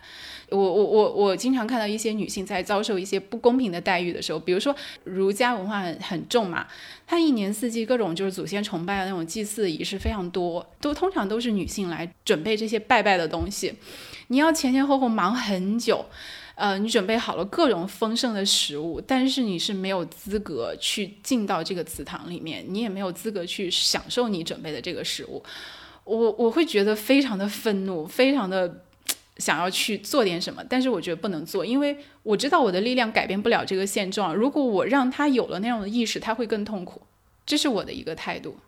[0.48, 4.74] 我我我我经常看到一些女性在遭受一些不公平的待遇的时候，比如说
[5.04, 6.66] 儒家文化很很重嘛，
[7.06, 13.74] 它一年四季各种就是祖先崇拜的那种祭祀仪式非常多，都通常都是女性来准备这些拜拜的东西，
[14.28, 16.06] 你要前前后后忙很久。
[16.60, 25.42] 呃，你准备好了各种丰盛的食物，但是你是没有资格去进到这个祠堂里面，你也没有资格去享受你准备的这个食物。
[26.04, 28.84] 我我会觉得非常的愤怒，非常的
[29.38, 34.36] 想要去做点什么，但是我觉得不能做，因为我知道我的力量改变不了这个现状。
[34.36, 37.00] 如果我让他有了那样的意识，他会更痛苦。
[37.46, 38.58] 这是我的一个态度。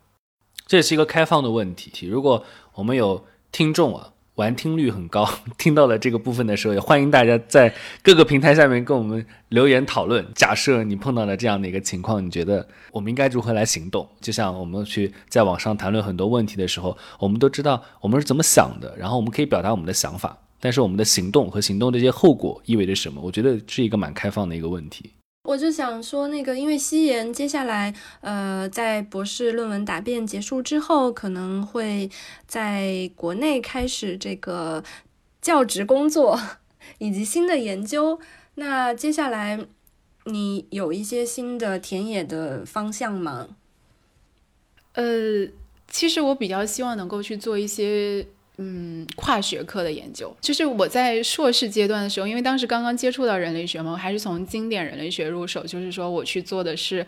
[0.65, 2.07] 这是一个开放的问题。
[2.07, 4.12] 如果我们有听众啊。
[4.35, 5.29] 玩听率很高，
[5.59, 10.25] 听到了这个部分的时候，也欢迎大家在各个平台下面跟我们留言讨论。
[10.33, 14.07] 假设你碰到了这样的一个情况，你觉得我们应该如何来行动？
[14.19, 23.21] 就像我们去在网上谈论很多问题的时候，我们都知道我们是怎么想的，然后我们可以表达我们的想法，但是我们的行动和行动这些后果意味着什么？
[23.21, 25.11] 我觉得是一个蛮开放的一个问题。
[25.45, 32.09] 我就想说，那个，因为西岩接下来，呃，在博士论文答辩结束之后，可能会
[32.47, 34.81] 在国内开始这个
[35.41, 36.39] 教职工作
[36.97, 38.21] 以及新的研究。
[38.55, 39.67] 那接下来
[40.23, 43.49] 你有一些新的田野的方向吗？
[44.93, 45.03] 呃，
[45.89, 48.25] 其实我比较希望能够去做一些。
[48.57, 57.03] 嗯，跨学科的研究，就是我在硕士阶段的时候，因为当时刚刚接触到人类学嘛，我还是从经典人类学入手，就是说我去做的是，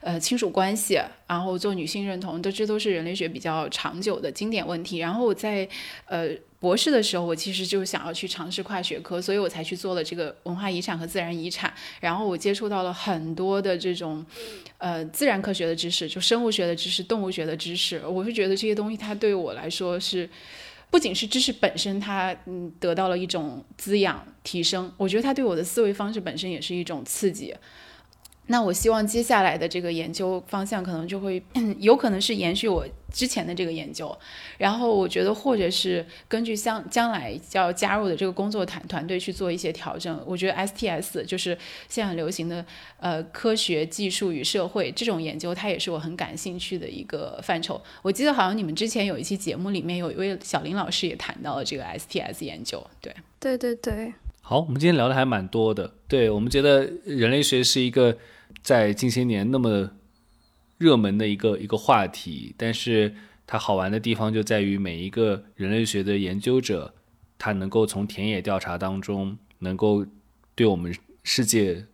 [0.00, 4.98] 呃，亲属关系，然后做女性认同，这这都是人类学比较长久的经典问题。
[4.98, 5.68] 然后我在
[6.06, 11.72] 呃博士的时候，我其实就想要去尝试跨学科，所以我才去做了这个文化遗产和自然遗产。
[12.00, 14.26] 然后我接触到了很多的这种，
[14.78, 20.28] 呃，自然科学的知识，就生物学的知识、动物学的知识，我是觉得这些东西它对我来说是。
[20.90, 27.54] 不仅是知识本身，它嗯得到了一种滋养提升，我觉得它对我的思维方式本身也是一种刺激。
[28.50, 31.42] 那我希望接下来的这个研究方向可能就会
[31.78, 34.16] 有可能是延续我之前的这个研究，
[34.56, 40.22] 然后我觉得或者是根据将将来要加入的这个工作团团队去做一些调整。
[40.26, 41.56] 我觉得 STS 就是
[41.88, 42.64] 现在很流行的
[43.00, 47.78] 呃科学技术与社会这种研究，它也是我很感兴趣的一个范畴。
[48.00, 54.14] 我记得好像你们之前有一期节目里面有一位小林老师也谈到了这个 STS 研究，对对对对。
[54.40, 58.16] 好，我们今天聊的还蛮多的，对我们觉得人类学是一个。
[58.62, 59.90] 在近些年那么
[60.76, 63.14] 热门的一个一个话题，但是
[63.46, 66.94] 它好玩的地方就在于每一个人类学的研究者，
[67.38, 70.06] 他能够从田野调查当中，能够
[70.54, 70.94] 对我们
[71.24, 71.86] 世界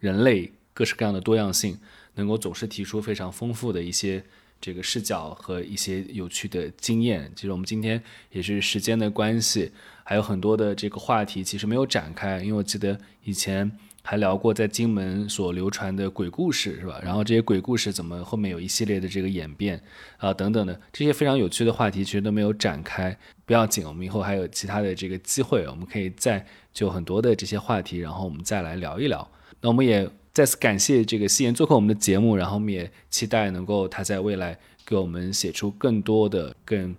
[0.00, 1.78] 人类各式各样的多样性，
[2.14, 4.24] 能够总是提出非常丰富的一些
[4.60, 7.30] 这个视角和一些有趣的经验。
[7.36, 9.70] 其实我们今天也是时间的关系，
[10.02, 13.70] 还有很多的这个话题其实没有展开，因为我记得以前。
[14.06, 17.00] 还聊过在金门所流传的鬼故事，是吧？
[17.02, 19.80] 然后这些鬼故事怎么后面有一系列的这个演变
[20.18, 23.16] 啊等等的这些非常有趣的话题，其实都没有展开。
[23.46, 26.44] 不要紧，我们以后还有其他的这个机会，我们可以再
[26.74, 29.26] 就很多的这些话题，然后我们再来聊一聊。
[29.62, 36.94] 那我们也再次感谢这个夕颜做客我们的节目，然后我们也期待能够他在未来给我们写出更多的更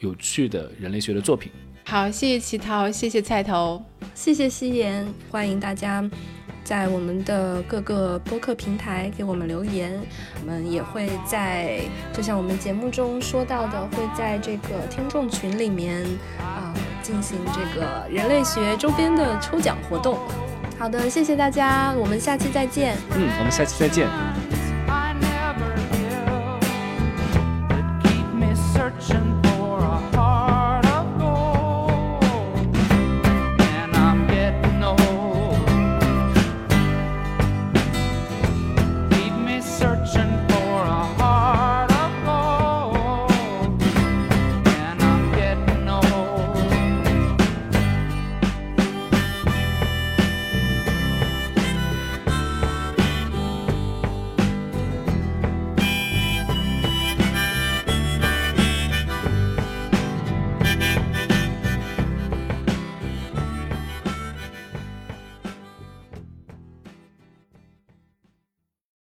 [0.00, 1.52] 有趣的人类学的作品。
[1.84, 3.80] 好，谢谢齐涛，谢谢菜头，
[4.12, 6.08] 谢谢夕颜，欢迎大家。
[6.68, 9.98] 在我们的各个播客平台给我们留言。
[10.38, 11.80] 我们也会在，
[12.12, 16.04] 就像我们节目中说到的，会在这个听众群里面
[16.38, 20.18] 啊、进行这个人类学周边的抽奖活动。
[20.78, 22.98] 好的，谢谢大家，我们下期再见。
[23.16, 24.06] 嗯，我们下期再见。
[28.74, 29.37] Searching.